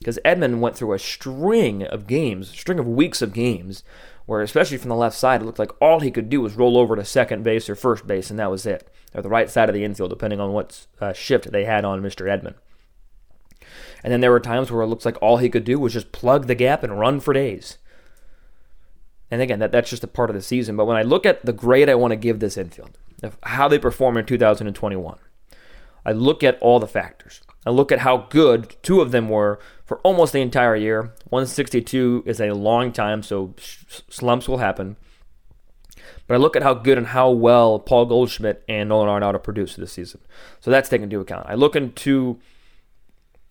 Because 0.00 0.18
Edman 0.24 0.60
went 0.60 0.76
through 0.76 0.94
a 0.94 0.98
string 0.98 1.84
of 1.84 2.06
games, 2.06 2.48
string 2.48 2.78
of 2.78 2.88
weeks 2.88 3.20
of 3.20 3.34
games, 3.34 3.84
where 4.24 4.40
especially 4.40 4.78
from 4.78 4.88
the 4.88 4.96
left 4.96 5.16
side, 5.16 5.42
it 5.42 5.44
looked 5.44 5.58
like 5.58 5.72
all 5.80 6.00
he 6.00 6.10
could 6.10 6.30
do 6.30 6.40
was 6.40 6.54
roll 6.54 6.78
over 6.78 6.96
to 6.96 7.04
second 7.04 7.42
base 7.42 7.68
or 7.68 7.74
first 7.74 8.06
base, 8.06 8.30
and 8.30 8.38
that 8.38 8.50
was 8.50 8.64
it. 8.64 8.90
Or 9.14 9.20
the 9.20 9.28
right 9.28 9.50
side 9.50 9.68
of 9.68 9.74
the 9.74 9.84
infield, 9.84 10.10
depending 10.10 10.40
on 10.40 10.52
what 10.52 10.86
uh, 11.00 11.12
shift 11.12 11.52
they 11.52 11.64
had 11.64 11.84
on 11.84 12.00
Mr. 12.00 12.26
Edman. 12.26 12.54
And 14.02 14.10
then 14.10 14.20
there 14.20 14.30
were 14.30 14.40
times 14.40 14.70
where 14.70 14.82
it 14.82 14.86
looks 14.86 15.04
like 15.04 15.20
all 15.20 15.36
he 15.36 15.50
could 15.50 15.64
do 15.64 15.78
was 15.78 15.92
just 15.92 16.12
plug 16.12 16.46
the 16.46 16.54
gap 16.54 16.82
and 16.82 16.98
run 16.98 17.20
for 17.20 17.34
days. 17.34 17.76
And 19.30 19.42
again, 19.42 19.58
that, 19.58 19.70
that's 19.70 19.90
just 19.90 20.04
a 20.04 20.08
part 20.08 20.30
of 20.30 20.36
the 20.36 20.42
season. 20.42 20.76
But 20.76 20.86
when 20.86 20.96
I 20.96 21.02
look 21.02 21.26
at 21.26 21.44
the 21.44 21.52
grade 21.52 21.90
I 21.90 21.94
want 21.94 22.12
to 22.12 22.16
give 22.16 22.40
this 22.40 22.56
infield, 22.56 22.96
of 23.22 23.36
how 23.42 23.68
they 23.68 23.78
perform 23.78 24.16
in 24.16 24.24
2021, 24.24 25.18
I 26.06 26.12
look 26.12 26.42
at 26.42 26.58
all 26.60 26.80
the 26.80 26.88
factors. 26.88 27.42
I 27.66 27.70
look 27.70 27.92
at 27.92 28.00
how 28.00 28.26
good 28.30 28.76
two 28.82 29.00
of 29.00 29.10
them 29.10 29.28
were 29.28 29.58
for 29.84 29.98
almost 29.98 30.32
the 30.32 30.40
entire 30.40 30.76
year. 30.76 31.12
162 31.28 32.24
is 32.26 32.40
a 32.40 32.52
long 32.52 32.92
time, 32.92 33.22
so 33.22 33.54
slumps 33.58 34.48
will 34.48 34.58
happen. 34.58 34.96
But 36.26 36.34
I 36.34 36.38
look 36.38 36.56
at 36.56 36.62
how 36.62 36.74
good 36.74 36.96
and 36.96 37.08
how 37.08 37.30
well 37.30 37.78
Paul 37.78 38.06
Goldschmidt 38.06 38.62
and 38.68 38.88
Nolan 38.88 39.08
Arenado 39.08 39.42
produced 39.42 39.76
this 39.76 39.92
season. 39.92 40.20
So 40.60 40.70
that's 40.70 40.88
taken 40.88 41.04
into 41.04 41.20
account. 41.20 41.46
I 41.48 41.54
look 41.54 41.76
into 41.76 42.38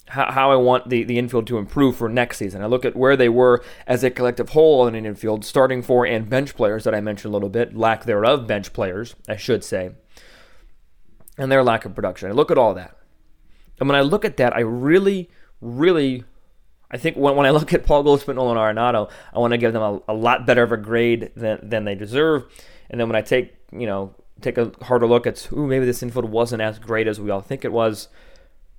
how, 0.08 0.32
how 0.32 0.52
I 0.52 0.56
want 0.56 0.90
the, 0.90 1.04
the 1.04 1.20
infield 1.20 1.46
to 1.48 1.58
improve 1.58 1.98
for 1.98 2.10
next 2.10 2.38
season. 2.38 2.64
I 2.64 2.66
look 2.66 2.86
at 2.86 2.96
where 2.96 3.16
they 3.16 3.30
were 3.30 3.64
as 3.86 4.04
a 4.04 4.10
collective 4.10 4.50
whole 4.50 4.88
in 4.88 4.96
an 4.96 5.06
infield, 5.06 5.46
starting 5.46 5.82
for 5.82 6.06
and 6.06 6.30
bench 6.30 6.56
players 6.56 6.84
that 6.84 6.96
I 6.96 7.02
mentioned 7.02 7.32
a 7.32 7.36
little 7.36 7.50
bit, 7.50 7.76
lack 7.76 8.06
thereof 8.06 8.48
bench 8.48 8.74
players, 8.74 9.16
I 9.28 9.36
should 9.36 9.64
say, 9.64 9.92
and 11.38 11.52
their 11.52 11.64
lack 11.64 11.86
of 11.86 11.94
production. 11.94 12.30
I 12.30 12.34
look 12.34 12.50
at 12.50 12.58
all 12.58 12.74
that. 12.74 12.99
And 13.80 13.88
when 13.88 13.96
I 13.96 14.02
look 14.02 14.26
at 14.26 14.38
that, 14.38 14.56
I 14.56 14.62
really, 14.62 15.30
really, 15.62 16.24
I 16.92 16.98
think 16.98 17.16
when, 17.16 17.36
when 17.36 17.46
I 17.46 17.50
look 17.58 17.74
at 17.74 17.86
Paul 17.86 18.04
Goldschmidt 18.04 18.38
and 18.38 18.46
Nolan 18.46 18.58
Arenado, 18.58 19.10
I 19.34 19.40
want 19.40 19.52
to 19.52 19.58
give 19.58 19.74
them 19.74 19.82
a, 19.82 20.02
a 20.08 20.14
lot 20.14 20.46
better 20.46 20.64
of 20.64 20.72
a 20.72 20.78
grade 20.78 21.32
than, 21.36 21.60
than 21.64 21.86
they 21.86 21.96
deserve. 21.96 22.46
And 22.90 23.00
then 23.00 23.08
when 23.08 23.16
I 23.16 23.22
take, 23.22 23.56
you 23.72 23.86
know, 23.86 24.16
take 24.42 24.58
a 24.58 24.72
harder 24.82 25.08
look 25.08 25.28
at, 25.28 25.52
ooh, 25.52 25.68
maybe 25.68 25.86
this 25.86 26.04
infield 26.04 26.26
wasn't 26.26 26.62
as 26.62 26.80
great 26.80 27.08
as 27.08 27.20
we 27.20 27.30
all 27.30 27.42
think 27.42 27.66
it 27.66 27.72
was, 27.72 28.08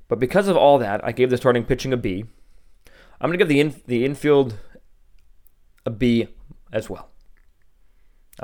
but 0.09 0.19
because 0.19 0.49
of 0.49 0.57
all 0.57 0.79
that, 0.79 1.05
I 1.05 1.13
gave 1.13 1.31
the 1.31 1.37
starting 1.37 1.65
pitching 1.65 1.93
a 1.93 1.97
B. 1.97 2.25
I'm 3.21 3.29
going 3.29 3.39
to 3.39 3.45
give 3.45 3.49
the 3.49 3.61
in, 3.61 3.83
the 3.87 4.05
infield 4.05 4.59
a 5.87 5.91
B 5.91 6.29
as 6.73 6.91
well. 6.91 7.11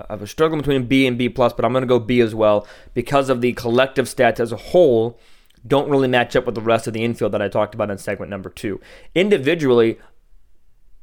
I 0.09 0.14
was 0.14 0.31
struggling 0.31 0.61
between 0.61 0.87
B 0.87 1.07
and 1.07 1.16
B 1.16 1.29
plus, 1.29 1.53
but 1.53 1.64
I'm 1.64 1.73
going 1.73 1.83
to 1.83 1.88
go 1.88 1.99
B 1.99 2.21
as 2.21 2.35
well 2.35 2.66
because 2.92 3.29
of 3.31 3.40
the 3.40 3.53
collective 3.55 4.07
stats 4.07 4.38
as 4.38 4.53
a 4.53 4.57
whole 4.57 5.19
don't 5.66 5.90
really 5.90 6.09
match 6.09 6.37
up 6.37 6.46
with 6.46 6.55
the 6.55 6.61
rest 6.61 6.87
of 6.87 6.92
the 6.92 7.05
infield 7.05 7.33
that 7.33 7.42
I 7.42 7.48
talked 7.48 7.74
about 7.74 7.90
in 7.90 7.98
segment 7.98 8.31
number 8.31 8.50
two. 8.50 8.81
Individually, 9.14 9.98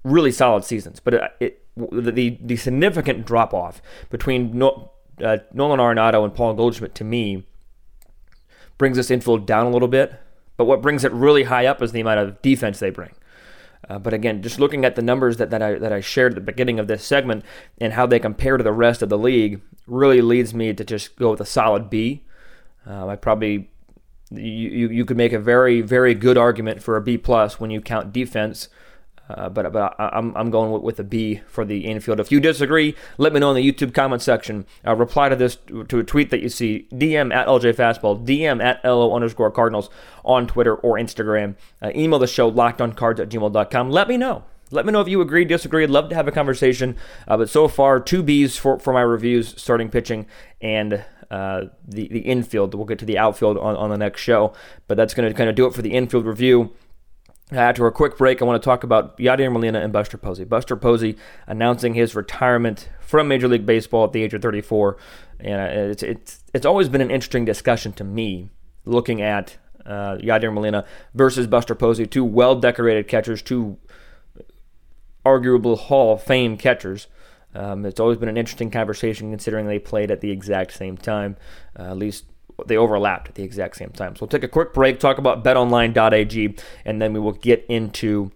really 0.04 0.32
solid 0.32 0.63
seasons, 0.63 0.99
but 0.99 1.13
it, 1.13 1.32
it, 1.39 1.65
the 1.76 2.38
the 2.41 2.56
significant 2.56 3.26
drop 3.26 3.54
off 3.54 3.82
between 4.10 4.58
no, 4.58 4.91
uh, 5.23 5.38
Nolan 5.54 5.80
Arenado 5.80 6.23
and 6.23 6.34
Paul 6.34 6.54
Goldschmidt 6.54 6.95
to 6.95 7.04
me 7.04 7.45
brings 8.78 8.97
this 8.97 9.12
infield 9.12 9.45
down 9.45 9.65
a 9.65 9.71
little 9.71 9.88
bit. 9.88 10.19
But 10.56 10.65
what 10.65 10.82
brings 10.82 11.04
it 11.04 11.12
really 11.12 11.43
high 11.43 11.65
up 11.65 11.82
is 11.82 11.91
the 11.91 12.02
amount 12.02 12.19
of 12.19 12.41
defense 12.41 12.80
they 12.80 12.91
bring. 12.91 13.12
Uh, 13.89 13.99
but 13.99 14.13
again, 14.13 14.41
just 14.41 14.60
looking 14.60 14.86
at 14.86 14.95
the 14.95 15.02
numbers 15.02 15.38
that, 15.38 15.49
that 15.49 15.62
I 15.62 15.73
that 15.76 15.91
I 15.91 15.99
shared 15.99 16.34
at 16.34 16.36
the 16.36 16.41
beginning 16.41 16.80
of 16.80 16.88
this 16.88 17.04
segment 17.04 17.43
and 17.80 17.93
how 17.93 18.06
they 18.06 18.19
compare 18.19 18.58
to 18.58 18.63
the 18.63 18.71
rest 18.71 19.02
of 19.02 19.10
the 19.10 19.17
league 19.17 19.62
really 19.88 20.21
leads 20.21 20.54
me 20.54 20.73
to 20.73 20.84
just 20.84 21.15
go 21.17 21.32
with 21.32 21.41
a 21.41 21.45
solid 21.45 21.89
B. 21.89 22.23
Uh, 22.88 23.08
I 23.08 23.15
probably 23.15 23.71
you, 24.34 24.89
you 24.89 25.06
could 25.06 25.17
make 25.17 25.34
a 25.34 25.39
very 25.39 25.82
very 25.82 26.13
good 26.13 26.38
argument 26.38 26.82
for 26.82 26.98
a 26.98 27.02
B 27.02 27.17
plus 27.17 27.60
when 27.60 27.72
you 27.72 27.82
count 27.82 28.12
defense 28.12 28.69
uh, 29.30 29.48
but 29.50 29.72
but 29.72 29.96
I, 30.00 30.17
am 30.17 30.30
I'm, 30.30 30.38
I'm 30.38 30.52
going 30.52 30.72
with, 30.72 30.82
with, 30.82 31.00
a 31.00 31.04
B 31.04 31.41
for 31.48 31.63
the 31.63 31.86
infield. 31.86 32.19
If 32.19 32.32
you 32.32 32.39
disagree, 32.39 32.96
let 33.17 33.32
me 33.32 33.39
know 33.39 33.52
in 33.52 33.56
the 33.56 33.72
YouTube 33.72 33.93
comment 33.93 34.22
section. 34.22 34.65
Uh, 34.86 34.96
reply 34.96 35.30
to 35.30 35.36
this 35.36 35.58
to 35.88 36.00
a 36.00 36.04
tweet 36.04 36.30
that 36.32 36.41
you 36.41 36.50
see. 36.50 36.88
DM 36.91 37.34
at 37.34 37.48
LJ 37.48 37.76
Fastball. 37.76 38.26
DM 38.26 38.62
at 38.62 38.84
LO 38.84 39.15
underscore 39.15 39.50
Cardinals 39.50 39.89
on 40.26 40.46
Twitter 40.46 40.76
or 40.76 40.98
Instagram. 40.98 41.56
Uh, 41.82 41.91
email 41.96 42.19
the 42.19 42.28
show 42.28 42.52
lockedoncards 42.52 43.19
at 43.19 43.30
gmail.com. 43.30 43.89
Let 43.89 44.10
me 44.10 44.17
know. 44.17 44.43
Let 44.72 44.86
me 44.86 44.91
know 44.91 45.02
if 45.02 45.08
you 45.08 45.22
agree, 45.22 45.46
disagree. 45.46 45.84
I'd 45.84 45.89
love 45.89 46.10
to 46.10 46.15
have 46.15 46.28
a 46.28 46.32
conversation. 46.32 46.98
Uh, 47.28 47.38
but 47.38 47.50
so 47.50 47.67
far, 47.67 48.00
two 48.00 48.24
Bs 48.24 48.58
for, 48.58 48.80
for 48.80 48.91
my 48.91 49.02
reviews, 49.02 49.54
starting 49.62 49.89
pitching 49.89 50.26
and 50.62 51.06
uh, 51.32 51.66
the, 51.88 52.08
the 52.08 52.20
infield. 52.20 52.74
We'll 52.74 52.86
get 52.86 53.00
to 53.00 53.06
the 53.06 53.18
outfield 53.18 53.58
on, 53.58 53.76
on 53.76 53.90
the 53.90 53.98
next 53.98 54.22
show. 54.22 54.54
But 54.88 54.98
that's 54.98 55.14
going 55.14 55.30
to 55.30 55.36
kind 55.36 55.50
of 55.50 55.56
do 55.56 55.66
it 55.66 55.74
for 55.74 55.82
the 55.82 55.94
infield 55.94 56.26
review. 56.26 56.74
After 57.52 57.86
a 57.86 57.92
quick 57.92 58.18
break, 58.18 58.42
I 58.42 58.46
want 58.46 58.62
to 58.62 58.66
talk 58.66 58.84
about 58.84 59.18
Yadier 59.18 59.52
Molina 59.52 59.80
and 59.80 59.94
Buster 59.94 60.18
Posey. 60.18 60.44
Buster 60.44 60.76
Posey 60.76 61.18
announcing 61.46 61.94
his 61.94 62.16
retirement 62.16 62.90
from 63.00 63.28
Major 63.28 63.48
League 63.48 63.66
Baseball 63.66 64.06
at 64.06 64.14
the 64.14 64.24
age 64.24 64.34
of 64.34 64.42
34, 64.42 64.98
and 65.40 65.62
uh, 65.62 65.92
it's 65.92 66.02
it's 66.02 66.44
it's 66.54 66.66
always 66.66 66.90
been 66.90 67.02
an 67.02 67.12
interesting 67.12 67.46
discussion 67.46 67.94
to 67.94 68.04
me 68.04 68.50
looking 68.86 69.22
at 69.22 69.58
uh, 69.86 70.16
Yadier 70.16 70.54
Molina 70.54 70.86
versus 71.14 71.46
Buster 71.46 71.76
Posey, 71.76 72.08
two 72.08 72.24
well-decorated 72.24 73.08
catchers, 73.08 73.42
two 73.42 73.78
arguable 75.26 75.76
Hall 75.76 76.14
of 76.14 76.24
Fame 76.24 76.58
catchers. 76.58 77.08
Um, 77.56 77.86
it's 77.86 78.00
always 78.00 78.18
been 78.18 78.30
an 78.30 78.38
interesting 78.38 78.72
conversation 78.72 79.30
considering 79.32 79.68
they 79.68 79.80
played 79.80 80.12
at 80.12 80.22
the 80.22 80.32
exact 80.32 80.74
same 80.74 80.98
time, 80.98 81.38
uh, 81.78 81.84
at 81.84 81.98
least 81.98 82.26
they 82.68 82.78
overlapped 82.78 83.30
at 83.30 83.36
the 83.36 83.44
exact 83.44 83.76
same 83.76 83.89
time. 83.89 84.16
So 84.16 84.22
we'll 84.22 84.30
take 84.30 84.44
a 84.44 84.48
quick 84.48 84.74
break, 84.74 85.00
talk 85.00 85.18
about 85.18 85.44
betonline.ag, 85.44 86.56
and 86.86 87.02
then 87.02 87.13
we 87.13 87.20
will 87.20 87.34
get 87.34 87.66
into 87.68 88.32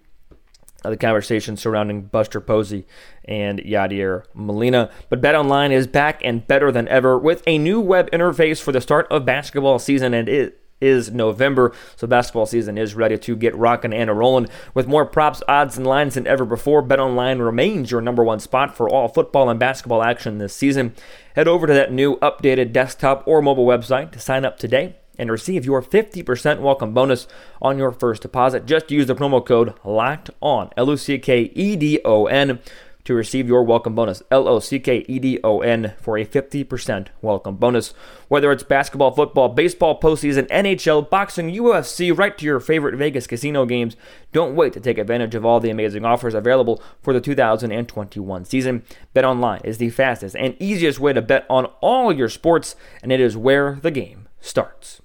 the 0.82 0.96
conversation 0.96 1.56
surrounding 1.56 2.02
Buster 2.02 2.40
Posey 2.40 2.86
and 3.24 3.58
Yadier 3.60 4.24
Molina. 4.34 4.90
But 5.08 5.20
BetOnline 5.20 5.72
is 5.72 5.86
back 5.86 6.20
and 6.24 6.46
better 6.46 6.70
than 6.70 6.88
ever 6.88 7.18
with 7.18 7.42
a 7.46 7.58
new 7.58 7.80
web 7.80 8.10
interface 8.10 8.60
for 8.62 8.72
the 8.72 8.80
start 8.80 9.06
of 9.10 9.24
basketball 9.24 9.78
season, 9.78 10.14
and 10.14 10.28
it 10.28 10.60
is 10.80 11.10
November, 11.10 11.72
so 11.96 12.06
basketball 12.06 12.46
season 12.46 12.78
is 12.78 12.94
ready 12.94 13.18
to 13.18 13.36
get 13.36 13.56
rocking 13.56 13.92
and 13.92 14.16
rolling. 14.16 14.48
With 14.74 14.86
more 14.86 15.06
props, 15.06 15.42
odds, 15.48 15.76
and 15.76 15.86
lines 15.86 16.14
than 16.14 16.26
ever 16.26 16.44
before, 16.44 16.82
BetOnline 16.82 17.44
remains 17.44 17.90
your 17.90 18.00
number 18.00 18.24
one 18.24 18.40
spot 18.40 18.76
for 18.76 18.88
all 18.88 19.08
football 19.08 19.48
and 19.48 19.60
basketball 19.60 20.02
action 20.02 20.38
this 20.38 20.54
season. 20.54 20.94
Head 21.34 21.48
over 21.48 21.66
to 21.66 21.72
that 21.72 21.92
new 21.92 22.16
updated 22.18 22.72
desktop 22.72 23.22
or 23.26 23.42
mobile 23.42 23.66
website 23.66 24.12
to 24.12 24.20
sign 24.20 24.44
up 24.44 24.58
today 24.58 24.96
and 25.18 25.30
receive 25.30 25.64
your 25.64 25.82
50% 25.82 26.60
welcome 26.60 26.94
bonus 26.94 27.26
on 27.60 27.76
your 27.76 27.90
first 27.90 28.22
deposit. 28.22 28.66
Just 28.66 28.90
use 28.90 29.06
the 29.06 29.16
promo 29.16 29.44
code 29.44 29.74
LOCKED 29.84 30.30
ON, 30.40 30.70
L 30.76 30.90
O 30.90 30.96
C 30.96 31.18
K 31.18 31.50
E 31.54 31.76
D 31.76 32.00
O 32.04 32.26
N 32.26 32.60
to 33.08 33.14
receive 33.14 33.48
your 33.48 33.62
welcome 33.62 33.94
bonus. 33.94 34.22
L 34.30 34.46
O 34.46 34.58
C 34.58 34.78
K 34.78 35.02
E 35.08 35.18
D 35.18 35.40
O 35.42 35.62
N 35.62 35.94
for 35.98 36.18
a 36.18 36.26
50% 36.26 37.06
welcome 37.22 37.56
bonus. 37.56 37.94
Whether 38.28 38.52
it's 38.52 38.62
basketball, 38.62 39.12
football, 39.12 39.48
baseball, 39.48 39.98
postseason, 39.98 40.46
NHL, 40.48 41.08
boxing, 41.08 41.50
UFC, 41.50 42.16
right 42.16 42.36
to 42.36 42.44
your 42.44 42.60
favorite 42.60 42.96
Vegas 42.96 43.26
casino 43.26 43.64
games, 43.64 43.96
don't 44.34 44.54
wait 44.54 44.74
to 44.74 44.80
take 44.80 44.98
advantage 44.98 45.34
of 45.34 45.46
all 45.46 45.58
the 45.58 45.70
amazing 45.70 46.04
offers 46.04 46.34
available 46.34 46.82
for 47.00 47.14
the 47.14 47.20
2021 47.22 48.44
season. 48.44 48.82
Bet 49.14 49.24
online 49.24 49.62
is 49.64 49.78
the 49.78 49.88
fastest 49.88 50.36
and 50.36 50.54
easiest 50.60 51.00
way 51.00 51.14
to 51.14 51.22
bet 51.22 51.46
on 51.48 51.64
all 51.80 52.12
your 52.12 52.28
sports, 52.28 52.76
and 53.02 53.10
it 53.10 53.20
is 53.20 53.38
where 53.38 53.78
the 53.80 53.90
game 53.90 54.28
starts. 54.38 55.00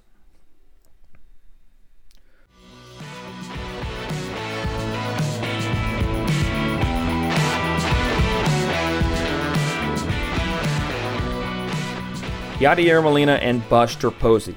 Yadier 12.64 13.02
Molina 13.02 13.34
and 13.34 13.68
Buster 13.68 14.10
Posey. 14.10 14.56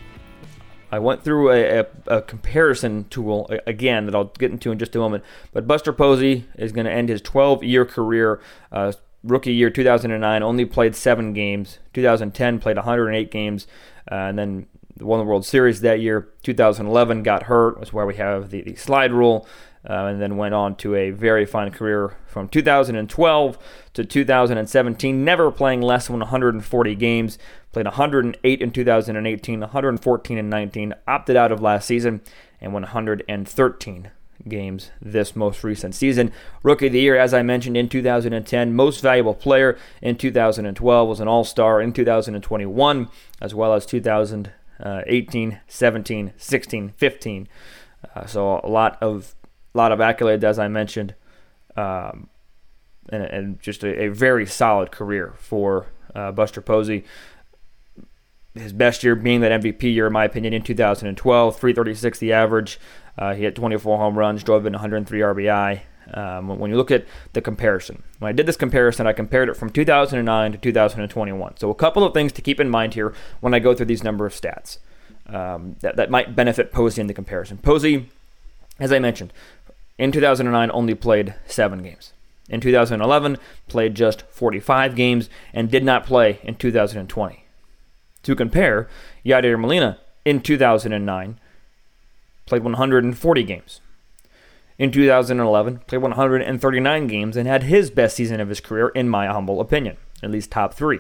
I 0.94 0.98
went 0.98 1.26
through 1.26 1.52
a, 1.52 1.80
a, 1.80 1.86
a, 2.08 2.22
comparison 2.22 3.04
tool 3.10 3.52
again 3.68 4.06
that 4.06 4.16
I'll 4.16 4.32
get 4.40 4.50
into 4.50 4.72
in 4.72 4.80
just 4.80 4.96
a 4.96 5.00
moment. 5.00 5.26
But 5.52 5.68
Buster 5.68 5.92
Posey 5.92 6.46
is 6.58 6.72
going 6.72 6.86
to 6.86 6.92
end 6.92 7.10
his 7.10 7.22
12 7.22 7.66
year 7.66 7.84
career. 7.84 8.40
Uh, 8.72 8.94
rookie 9.26 9.54
year 9.54 9.70
2009 9.70 10.42
only 10.42 10.64
played 10.64 10.96
seven 10.96 11.34
games. 11.34 11.80
2010 11.96 12.60
played 12.60 12.78
108 12.78 13.30
games, 13.30 13.68
uh, 14.10 14.16
and 14.16 14.40
then 14.40 14.68
won 15.00 15.20
the 15.20 15.26
World 15.26 15.46
Series 15.46 15.82
that 15.82 16.00
year. 16.00 16.30
2011 16.44 17.24
got 17.24 17.44
hurt, 17.44 17.80
was 17.80 17.94
where 17.94 18.06
we 18.06 18.16
have 18.16 18.50
the, 18.50 18.62
the 18.62 18.76
slide 18.76 19.12
rule 19.12 19.48
uh, 19.90 20.06
and 20.06 20.22
then 20.22 20.38
went 20.38 20.54
on 20.54 20.76
to 20.76 20.96
a 20.96 21.12
very 21.12 21.46
fine 21.46 21.72
career 21.72 22.18
from 22.26 22.50
2012 22.50 23.58
to 23.94 24.06
2017, 24.06 25.24
never 25.24 25.52
playing 25.52 25.82
less 25.82 26.08
than 26.08 26.20
140 26.20 26.96
games. 26.96 27.38
Played 27.72 27.86
108 27.86 28.62
in 28.62 28.72
2018, 28.72 29.60
114 29.60 30.38
in 30.38 30.50
19, 30.50 30.94
opted 31.08 31.36
out 31.36 31.52
of 31.52 31.62
last 31.62 31.86
season, 31.86 32.22
and 32.60 32.74
113 32.74 34.12
games 34.48 34.92
this 35.02 35.36
most 35.36 35.64
recent 35.64 35.96
season. 35.96 36.32
Rookie 36.64 36.88
of 36.88 36.94
the 36.94 37.00
Year, 37.00 37.18
as 37.18 37.34
I 37.34 37.42
mentioned, 37.42 37.78
in 37.78 37.90
2010. 37.90 38.76
Most 38.76 39.02
Valuable 39.02 39.34
Player 39.34 39.78
in 40.02 40.16
2012 40.16 41.10
was 41.10 41.20
an 41.20 41.28
All 41.28 41.44
Star 41.44 41.82
in 41.82 41.94
2021, 41.94 43.10
as 43.42 43.54
well 43.54 43.74
as 43.74 43.86
2018, 44.78 45.60
17, 45.68 46.34
16, 46.38 46.90
15. 46.90 47.48
Uh, 48.16 48.26
so 48.26 48.62
a 48.64 48.68
lot 48.68 48.98
of 49.02 49.36
lot 49.74 49.92
of 49.92 50.00
accolades, 50.00 50.44
as 50.44 50.58
I 50.58 50.68
mentioned, 50.68 51.14
um, 51.76 52.30
and, 53.10 53.24
and, 53.24 53.60
just 53.62 53.84
a, 53.84 54.06
a, 54.06 54.08
very 54.08 54.46
solid 54.46 54.92
career 54.92 55.36
for 55.38 55.86
uh, 56.16 56.32
Buster 56.32 56.62
Posey 56.62 57.06
his 58.60 58.74
best 58.74 59.04
year 59.04 59.16
being 59.16 59.42
that 59.42 59.62
MVP 59.62 59.84
year, 59.84 60.08
in 60.08 60.14
my 60.14 60.26
opinion, 60.26 60.54
in 60.54 60.62
2012. 60.62 61.56
336 61.56 62.20
the 62.20 62.34
average. 62.34 62.80
Uh, 63.18 63.34
he 63.34 63.44
had 63.44 63.56
24 63.56 63.98
home 63.98 64.18
runs, 64.18 64.44
drove 64.44 64.66
in 64.66 64.74
103 64.74 65.20
RBI. 65.20 65.82
Um, 66.14 66.60
when 66.60 66.72
you 66.72 66.78
look 66.78 66.92
at 66.92 67.06
the 67.34 67.42
comparison, 67.42 68.04
when 68.20 68.30
I 68.30 68.32
did 68.32 68.46
this 68.46 68.56
comparison, 68.56 69.08
I 69.08 69.14
compared 69.14 69.50
it 69.50 69.58
from 69.58 69.70
2009 69.70 70.52
to 70.54 70.58
2021. 70.58 71.58
So 71.58 71.70
a 71.70 71.76
couple 71.76 72.04
of 72.04 72.14
things 72.14 72.32
to 72.34 72.42
keep 72.42 72.60
in 72.60 72.70
mind 72.70 72.94
here 72.94 73.14
when 73.42 73.54
I 73.54 73.60
go 73.60 73.74
through 73.74 73.88
these 73.88 74.04
number 74.04 74.26
of 74.26 74.34
stats 74.34 74.78
um, 75.28 75.76
that, 75.82 75.96
that 75.98 76.10
might 76.10 76.36
benefit 76.36 76.72
Posey 76.72 77.02
in 77.02 77.08
the 77.08 77.14
comparison. 77.14 77.58
Posey, 77.58 78.10
as 78.80 78.92
I 78.92 79.00
mentioned, 79.00 79.34
in 79.98 80.12
2009 80.12 80.72
only 80.74 80.96
played 80.96 81.36
seven 81.46 81.84
games. 81.84 82.14
In 82.50 82.62
2011, 82.62 83.38
played 83.68 83.96
just 83.96 84.22
45 84.30 84.96
games 84.96 85.30
and 85.54 85.70
did 85.70 85.84
not 85.84 86.06
play 86.06 86.40
in 86.44 86.56
2020. 86.56 87.44
To 88.24 88.36
compare, 88.36 88.88
Yadier 89.26 89.60
Molina 89.60 90.00
in 90.24 90.42
2009 90.42 91.40
played 92.46 92.64
140 92.64 93.44
games. 93.44 93.82
In 94.80 94.92
2011, 94.92 95.80
played 95.88 96.02
139 96.02 97.08
games 97.08 97.36
and 97.36 97.48
had 97.48 97.64
his 97.64 97.90
best 97.90 98.16
season 98.16 98.40
of 98.40 98.50
his 98.50 98.60
career, 98.60 98.90
in 98.90 99.10
my 99.10 99.26
humble 99.28 99.60
opinion, 99.60 99.98
at 100.22 100.30
least 100.30 100.52
top 100.52 100.74
three. 100.74 101.00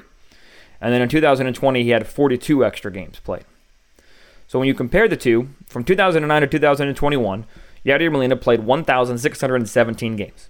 And 0.82 0.94
then 0.94 1.02
in 1.02 1.10
2020, 1.10 1.84
he 1.84 1.90
had 1.90 2.08
42 2.08 2.66
extra 2.66 2.92
games 2.92 3.20
played. 3.20 3.46
So 4.48 4.58
when 4.58 4.68
you 4.68 4.74
compare 4.74 5.08
the 5.08 5.18
two, 5.18 5.50
from 5.68 5.84
2009 5.84 6.42
to 6.42 6.48
2021, 6.48 7.46
Yadier 7.86 8.12
Molina 8.12 8.36
played 8.36 8.62
1,617 8.63 10.16
games. 10.16 10.50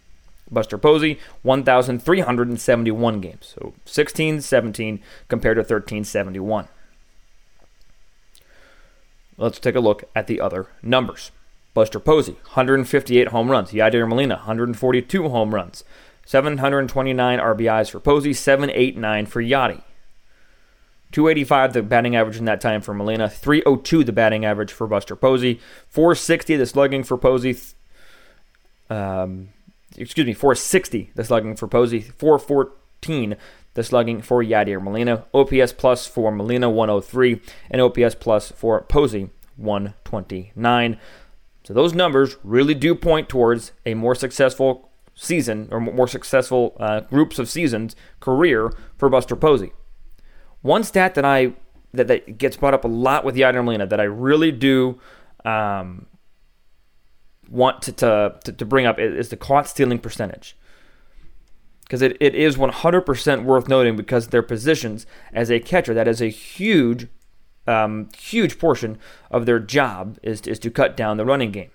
Buster 0.50 0.78
Posey, 0.78 1.20
1,371 1.44 3.22
games. 3.22 3.54
So 3.56 3.74
16 3.86 4.42
17 4.42 5.02
compared 5.28 5.58
to 5.58 5.64
13 5.64 6.06
71. 6.06 6.68
Let's 9.38 9.60
take 9.60 9.76
a 9.76 9.82
look 9.82 10.06
at 10.16 10.28
the 10.28 10.40
other 10.40 10.68
numbers. 10.82 11.32
Buster 11.78 12.00
Posey, 12.00 12.32
158 12.32 13.28
home 13.28 13.52
runs. 13.52 13.70
Yadier 13.70 14.08
Molina, 14.08 14.38
142 14.38 15.30
home 15.30 15.54
runs. 15.54 15.84
729 16.26 17.38
RBIs 17.38 17.92
for 17.92 18.00
Posey, 18.00 18.34
789 18.34 19.28
for 19.28 19.44
Yadi. 19.44 19.84
285 21.12 21.74
the 21.74 21.84
batting 21.84 22.16
average 22.16 22.38
in 22.38 22.46
that 22.46 22.62
time 22.62 22.82
for 22.82 22.96
Molina, 22.96 23.30
302 23.30 24.04
the 24.04 24.12
batting 24.12 24.44
average 24.44 24.74
for 24.74 24.88
Buster 24.88 25.16
Posey, 25.16 25.60
460 25.90 26.56
the 26.56 26.66
slugging 26.66 27.04
for 27.04 27.16
Posey, 27.16 27.56
um, 28.90 29.50
excuse 29.96 30.26
me, 30.26 30.34
460 30.34 31.12
the 31.14 31.24
slugging 31.24 31.56
for 31.56 31.68
Posey, 31.68 32.02
414 32.02 33.36
the 33.76 33.84
slugging 33.84 34.24
for 34.24 34.44
Yadier 34.44 34.82
Molina, 34.82 35.26
OPS 35.32 35.74
plus 35.74 36.08
for 36.08 36.32
Molina 36.32 36.72
103, 36.72 37.40
and 37.70 37.80
OPS 37.80 38.16
plus 38.16 38.52
for 38.52 38.82
Posey 38.82 39.30
129. 39.58 41.00
So 41.68 41.74
those 41.74 41.94
numbers 41.94 42.38
really 42.46 42.74
do 42.74 42.96
point 42.96 43.28
towards 43.28 43.74
a 43.86 43.94
more 43.94 44.16
successful 44.16 44.90
season 45.16 45.68
or 45.70 45.82
more 45.82 46.08
successful 46.08 46.78
uh, 46.80 47.02
groups 47.02 47.40
of 47.40 47.50
seasons 47.50 47.94
career 48.22 48.72
for 48.96 49.10
Buster 49.10 49.36
Posey. 49.36 49.74
One 50.62 50.86
stat 50.86 51.14
that 51.16 51.26
I 51.26 51.56
that, 51.94 52.08
that 52.08 52.38
gets 52.38 52.56
brought 52.56 52.74
up 52.74 52.86
a 52.86 52.88
lot 52.88 53.26
with 53.26 53.36
Yadier 53.36 53.66
Molina 53.66 53.86
that 53.86 54.00
I 54.00 54.06
really 54.06 54.50
do 54.50 54.98
um, 55.44 56.06
want 57.50 57.82
to, 57.82 57.92
to, 57.92 58.54
to 58.54 58.66
bring 58.66 58.86
up 58.86 58.98
is 58.98 59.28
the 59.28 59.36
caught 59.36 59.68
stealing 59.68 60.00
percentage. 60.00 60.56
Because 61.84 62.02
it, 62.02 62.16
it 62.22 62.34
is 62.34 62.56
100% 62.56 63.44
worth 63.44 63.68
noting 63.68 63.98
because 63.98 64.28
their 64.28 64.42
positions 64.42 65.06
as 65.34 65.52
a 65.52 65.60
catcher, 65.60 65.94
that 65.94 66.08
is 66.08 66.22
a 66.22 66.30
huge, 66.30 67.10
um, 67.68 68.10
huge 68.18 68.60
portion 68.60 68.98
of 69.30 69.46
their 69.46 69.60
job 69.60 70.18
is, 70.24 70.42
is 70.42 70.60
to 70.60 70.72
cut 70.72 70.98
down 70.98 71.18
the 71.18 71.26
running 71.26 71.52
game. 71.52 71.72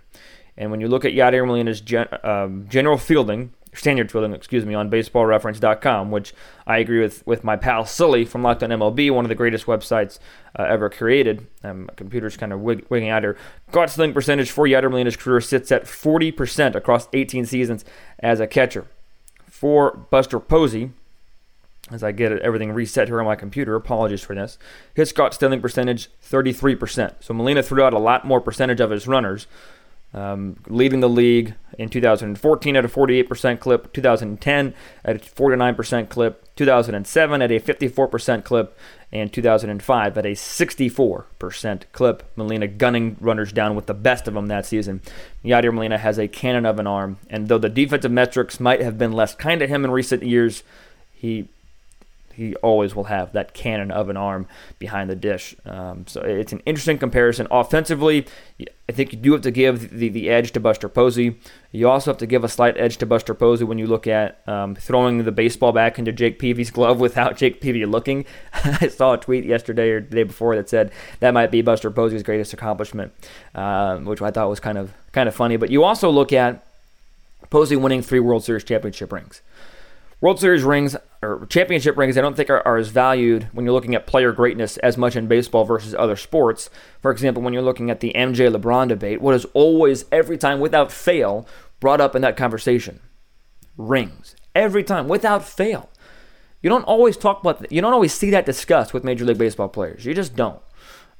And 0.57 0.71
when 0.71 0.81
you 0.81 0.89
look 0.89 1.05
at 1.05 1.13
Yadier 1.13 1.47
Molina's 1.47 1.81
gen, 1.81 2.07
um, 2.23 2.67
general 2.69 2.99
fielding, 2.99 3.53
standard 3.75 4.13
fielding, 4.13 4.35
excuse 4.35 4.67
me, 4.67 4.75
on 4.75 4.91
baseballreference.com, 4.91 6.11
which 6.11 6.35
I 6.67 6.79
agree 6.79 7.01
with 7.01 7.27
with 7.27 7.43
my 7.43 7.57
pal 7.57 7.87
Sully 7.87 8.25
from 8.25 8.43
Locked 8.43 8.63
on 8.63 8.71
MLB, 8.71 9.11
one 9.11 9.25
of 9.25 9.31
the 9.31 9.35
greatest 9.35 9.67
websites 9.67 10.19
uh, 10.59 10.65
ever 10.65 10.91
created. 10.91 11.47
Um, 11.65 11.87
my 11.87 11.95
computer's 11.95 12.37
kind 12.37 12.53
of 12.53 12.61
wig- 12.61 12.87
wigging 12.91 13.09
out 13.09 13.23
here. 13.23 13.37
Caught 13.71 13.91
stealing 13.91 14.13
percentage 14.13 14.51
for 14.51 14.67
Yadier 14.67 14.91
Molina's 14.91 15.17
career 15.17 15.41
sits 15.41 15.73
at 15.73 15.85
40% 15.85 16.75
across 16.75 17.09
18 17.13 17.47
seasons 17.47 17.85
as 18.19 18.41
a 18.41 18.47
catcher. 18.47 18.87
For 19.47 19.97
Buster 20.11 20.41
Posey, 20.41 20.91
as 21.95 22.03
I 22.03 22.13
get 22.13 22.33
everything 22.41 22.73
reset 22.73 23.09
here 23.09 23.21
on 23.21 23.27
my 23.27 23.37
computer, 23.37 23.75
apologies 23.75 24.23
for 24.23 24.35
this, 24.35 24.59
his 24.95 25.13
caught 25.13 25.35
stealing 25.35 25.61
percentage 25.61 26.09
33%. 26.23 27.15
So 27.21 27.35
Molina 27.35 27.63
threw 27.63 27.83
out 27.83 27.95
a 27.95 27.99
lot 27.99 28.27
more 28.27 28.41
percentage 28.41 28.81
of 28.81 28.91
his 28.91 29.07
runners 29.07 29.47
um, 30.15 30.57
leading 30.69 31.01
the 31.01 31.09
league 31.09 31.55
in 31.79 31.89
2014 31.89 32.77
at 32.77 32.85
a 32.85 32.89
48% 32.89 33.61
clip, 33.61 33.93
2010 33.93 34.75
at 35.05 35.17
a 35.17 35.19
49% 35.19 36.09
clip, 36.11 36.55
2007 36.55 37.43
at 37.43 37.51
a 37.51 37.61
54% 37.61 38.45
clip, 38.45 38.79
and 39.11 39.33
2005 39.33 40.19
at 40.19 40.27
a 40.27 40.33
64% 40.33 41.83
clip. 41.93 42.23
Molina 42.37 42.67
gunning 42.67 43.17
runners 43.21 43.53
down 43.53 43.75
with 43.75 43.87
the 43.87 43.95
best 43.95 44.29
of 44.29 44.35
them 44.35 44.49
that 44.49 44.67
season. 44.67 45.01
Yadier 45.45 45.73
Molina 45.73 45.99
has 45.99 46.19
a 46.19 46.29
cannon 46.29 46.67
of 46.67 46.79
an 46.79 46.87
arm, 46.87 47.19
and 47.31 47.49
though 47.49 47.59
the 47.59 47.69
defensive 47.69 48.13
metrics 48.13 48.61
might 48.61 48.83
have 48.83 48.99
been 48.99 49.13
less 49.13 49.35
kind 49.35 49.61
to 49.61 49.67
him 49.67 49.85
in 49.85 49.91
recent 49.91 50.23
years, 50.23 50.63
he 51.11 51.49
he 52.35 52.55
always 52.57 52.95
will 52.95 53.05
have 53.05 53.33
that 53.33 53.55
cannon 53.55 53.91
of 53.91 54.09
an 54.09 54.17
arm 54.17 54.47
behind 54.79 55.11
the 55.11 55.17
dish. 55.17 55.55
Um, 55.65 56.07
so 56.07 56.21
it's 56.21 56.53
an 56.53 56.61
interesting 56.67 56.99
comparison. 56.99 57.47
Offensively, 57.51 58.27
I 58.89 58.93
think 58.93 59.13
you 59.13 59.19
do 59.19 59.33
have 59.33 59.43
to 59.43 59.51
give 59.51 59.91
the, 59.91 60.09
the 60.09 60.29
edge 60.29 60.53
to 60.53 60.61
Buster 60.61 60.89
Posey. 60.89 61.39
You 61.71 61.89
also 61.89 62.11
have 62.11 62.19
to 62.19 62.27
give 62.27 62.45
a 62.45 62.49
slight 62.49 62.77
edge 62.77 62.97
to 62.99 63.07
Buster 63.07 63.35
Posey 63.35 63.65
when 63.65 63.79
you 63.79 63.87
look 63.87 64.07
at 64.07 64.47
um, 64.49 64.75
throwing 64.75 65.25
the 65.25 65.33
baseball 65.33 65.73
back 65.73 65.99
into 65.99 66.13
Jake 66.13 66.39
Peavy's 66.39 66.71
glove 66.73 67.01
without 67.01 67.37
Jake 67.37 67.61
Peavy 67.61 67.87
looking. 67.87 68.25
I 68.53 68.89
saw 68.89 69.15
a 69.15 69.19
tweet 69.19 69.45
yesterday 69.45 69.91
or 69.91 70.01
the 70.01 70.17
day 70.17 70.23
before 70.25 70.57
that 70.57 70.69
said 70.69 70.93
that 71.21 71.33
might 71.33 71.51
be 71.51 71.63
Buster 71.63 71.91
Posey's 71.91 72.23
greatest 72.23 72.53
accomplishment, 72.53 73.13
uh, 73.55 73.99
which 73.99 74.21
I 74.21 74.31
thought 74.31 74.49
was 74.49 74.61
kind 74.61 74.79
of 74.79 74.93
kind 75.13 75.29
of 75.29 75.35
funny. 75.35 75.57
But 75.57 75.71
you 75.71 75.85
also 75.85 76.11
look 76.11 76.33
at 76.33 76.65
Posey 77.51 77.77
winning 77.77 78.03
three 78.03 78.21
World 78.21 78.45
Series 78.45 78.65
championship 78.65 79.13
rings. 79.13 79.43
World 80.23 80.39
Series 80.39 80.63
rings 80.63 80.97
or 81.21 81.47
championship 81.47 81.97
rings, 81.97 82.17
I 82.17 82.21
don't 82.21 82.37
think 82.37 82.49
are, 82.49 82.65
are, 82.65 82.77
as 82.77 82.91
valued 82.91 83.49
when 83.53 83.65
you're 83.65 83.75
looking 83.75 83.97
at 83.97 84.07
player 84.07 84.31
greatness 84.31 84.77
as 84.77 84.97
much 84.97 85.17
in 85.17 85.27
baseball 85.27 85.65
versus 85.65 85.97
other 85.97 86.15
sports. 86.15 86.71
For 87.01 87.11
example, 87.11 87.43
when 87.43 87.53
you're 87.53 87.61
looking 87.61 87.91
at 87.91 87.99
the 87.99 88.13
MJ 88.15 88.55
LeBron 88.55 88.87
debate, 88.87 89.21
what 89.21 89.35
is 89.35 89.47
always, 89.47 90.05
every 90.13 90.39
time, 90.39 90.61
without 90.61 90.93
fail, 90.93 91.45
brought 91.81 92.01
up 92.01 92.15
in 92.15 92.23
that 92.23 92.37
conversation? 92.37 93.01
Rings. 93.77 94.37
Every 94.55 94.85
time, 94.85 95.09
without 95.09 95.45
fail. 95.45 95.91
You 96.63 96.71
don't 96.71 96.85
always 96.85 97.17
talk 97.17 97.41
about. 97.41 97.73
You 97.73 97.81
don't 97.81 97.93
always 97.93 98.15
see 98.15 98.31
that 98.31 98.47
discussed 98.47 98.95
with 98.95 99.03
Major 99.03 99.25
League 99.25 99.39
Baseball 99.39 99.69
players. 99.69 100.05
You 100.05 100.15
just 100.15 100.37
don't. 100.37 100.63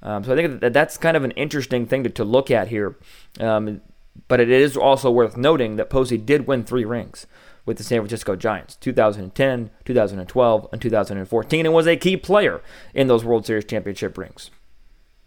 Um, 0.01 0.23
so 0.23 0.33
I 0.33 0.37
think 0.37 0.61
that 0.61 0.73
that's 0.73 0.97
kind 0.97 1.17
of 1.17 1.25
an 1.25 1.33
interesting 1.33 1.87
thing 1.87 2.05
to, 2.05 2.11
to 2.11 2.23
look 2.23 2.53
at 2.53 2.69
here. 2.69 2.97
Um, 3.41 3.81
but 4.29 4.39
it 4.39 4.49
is 4.49 4.77
also 4.77 5.11
worth 5.11 5.37
noting 5.37 5.75
that 5.75 5.91
Posey 5.91 6.19
did 6.19 6.47
win 6.47 6.63
three 6.63 6.85
rings 6.85 7.27
with 7.65 7.77
the 7.79 7.85
San 7.85 8.01
Francisco 8.01 8.37
Giants 8.37 8.77
2010, 8.77 9.71
2012, 9.85 10.69
and 10.73 10.83
2014 10.83 11.67
and 11.67 11.75
was 11.75 11.87
a 11.87 11.97
key 11.97 12.17
player 12.17 12.61
in 12.95 13.09
those 13.09 13.25
World 13.25 13.47
Series 13.47 13.65
championship 13.65 14.19
rings. 14.19 14.51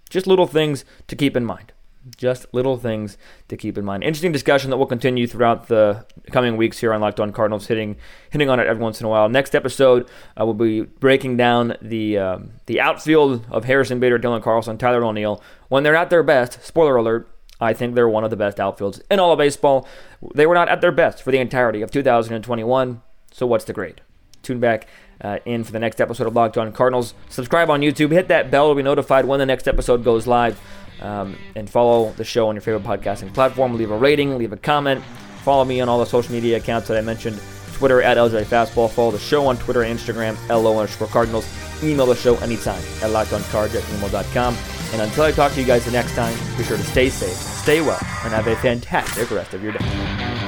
Just 0.09 0.27
little 0.27 0.47
things 0.47 0.85
to 1.07 1.15
keep 1.15 1.35
in 1.35 1.45
mind. 1.45 1.71
Just 2.17 2.45
little 2.53 2.77
things 2.77 3.17
to 3.47 3.57
keep 3.57 3.79
in 3.79 3.85
mind. 3.85 4.03
Interesting 4.03 4.31
discussion 4.31 4.69
that 4.69 4.77
will 4.77 4.85
continue 4.85 5.25
throughout 5.25 5.67
the 5.69 6.05
coming 6.31 6.55
weeks 6.55 6.77
here 6.77 6.93
on 6.93 7.01
Locked 7.01 7.19
On 7.19 7.31
Cardinals, 7.31 7.65
hitting 7.65 7.95
hitting 8.29 8.47
on 8.47 8.59
it 8.59 8.67
every 8.67 8.83
once 8.83 8.99
in 8.99 9.07
a 9.07 9.09
while. 9.09 9.27
Next 9.27 9.55
episode, 9.55 10.07
I 10.37 10.41
uh, 10.41 10.45
will 10.45 10.53
be 10.53 10.81
breaking 10.81 11.37
down 11.37 11.75
the 11.81 12.19
um, 12.19 12.51
the 12.67 12.79
outfield 12.79 13.47
of 13.49 13.65
Harrison 13.65 13.99
Bader, 13.99 14.19
Dylan 14.19 14.43
Carlson, 14.43 14.77
Tyler 14.77 15.03
O'Neill 15.03 15.41
when 15.67 15.81
they're 15.81 15.95
at 15.95 16.11
their 16.11 16.21
best. 16.21 16.63
Spoiler 16.63 16.95
alert: 16.95 17.27
I 17.59 17.73
think 17.73 17.95
they're 17.95 18.09
one 18.09 18.23
of 18.23 18.29
the 18.29 18.35
best 18.35 18.57
outfields 18.57 19.01
in 19.09 19.19
all 19.19 19.31
of 19.31 19.37
baseball. 19.37 19.87
They 20.33 20.45
were 20.45 20.55
not 20.55 20.69
at 20.69 20.81
their 20.81 20.91
best 20.91 21.23
for 21.23 21.31
the 21.31 21.39
entirety 21.39 21.81
of 21.81 21.91
2021. 21.91 23.01
So 23.31 23.45
what's 23.45 23.65
the 23.65 23.73
grade? 23.73 24.01
tune 24.45 24.59
back 24.59 24.87
uh, 25.21 25.39
in 25.45 25.63
for 25.63 25.71
the 25.71 25.79
next 25.79 25.99
episode 25.99 26.27
of 26.27 26.35
Locked 26.35 26.57
On 26.57 26.71
Cardinals. 26.71 27.13
Subscribe 27.29 27.69
on 27.69 27.81
YouTube, 27.81 28.11
hit 28.11 28.29
that 28.29 28.51
bell 28.51 28.69
to 28.69 28.75
be 28.75 28.83
notified 28.83 29.25
when 29.25 29.39
the 29.39 29.45
next 29.45 29.67
episode 29.67 30.03
goes 30.03 30.27
live, 30.27 30.59
um, 31.01 31.37
and 31.55 31.69
follow 31.69 32.11
the 32.13 32.23
show 32.23 32.47
on 32.47 32.55
your 32.55 32.61
favorite 32.61 32.83
podcasting 32.83 33.33
platform. 33.33 33.75
Leave 33.75 33.91
a 33.91 33.97
rating, 33.97 34.37
leave 34.37 34.53
a 34.53 34.57
comment. 34.57 35.03
Follow 35.43 35.65
me 35.65 35.81
on 35.81 35.89
all 35.89 35.99
the 35.99 36.05
social 36.05 36.33
media 36.33 36.57
accounts 36.57 36.87
that 36.87 36.97
I 36.97 37.01
mentioned. 37.01 37.41
Twitter 37.73 38.01
at 38.01 38.17
LJ 38.17 38.45
Fastball. 38.45 38.89
Follow 38.89 39.11
the 39.11 39.19
show 39.19 39.45
on 39.47 39.57
Twitter 39.57 39.83
and 39.83 39.99
Instagram, 39.99 40.37
LO 40.47 40.79
underscore 40.79 41.07
Cardinals. 41.07 41.45
Email 41.83 42.05
the 42.05 42.15
show 42.15 42.37
anytime 42.37 42.81
at 43.03 43.11
lockedoncards 43.11 43.75
at 43.75 43.97
email.com. 43.97 44.55
And 44.93 45.01
until 45.01 45.23
I 45.23 45.31
talk 45.31 45.53
to 45.53 45.61
you 45.61 45.67
guys 45.67 45.85
the 45.85 45.91
next 45.91 46.15
time, 46.15 46.37
be 46.57 46.63
sure 46.63 46.77
to 46.77 46.83
stay 46.83 47.09
safe, 47.09 47.35
stay 47.35 47.81
well, 47.81 47.99
and 48.23 48.33
have 48.33 48.47
a 48.47 48.55
fantastic 48.57 49.29
rest 49.31 49.53
of 49.53 49.63
your 49.63 49.73
day. 49.73 50.44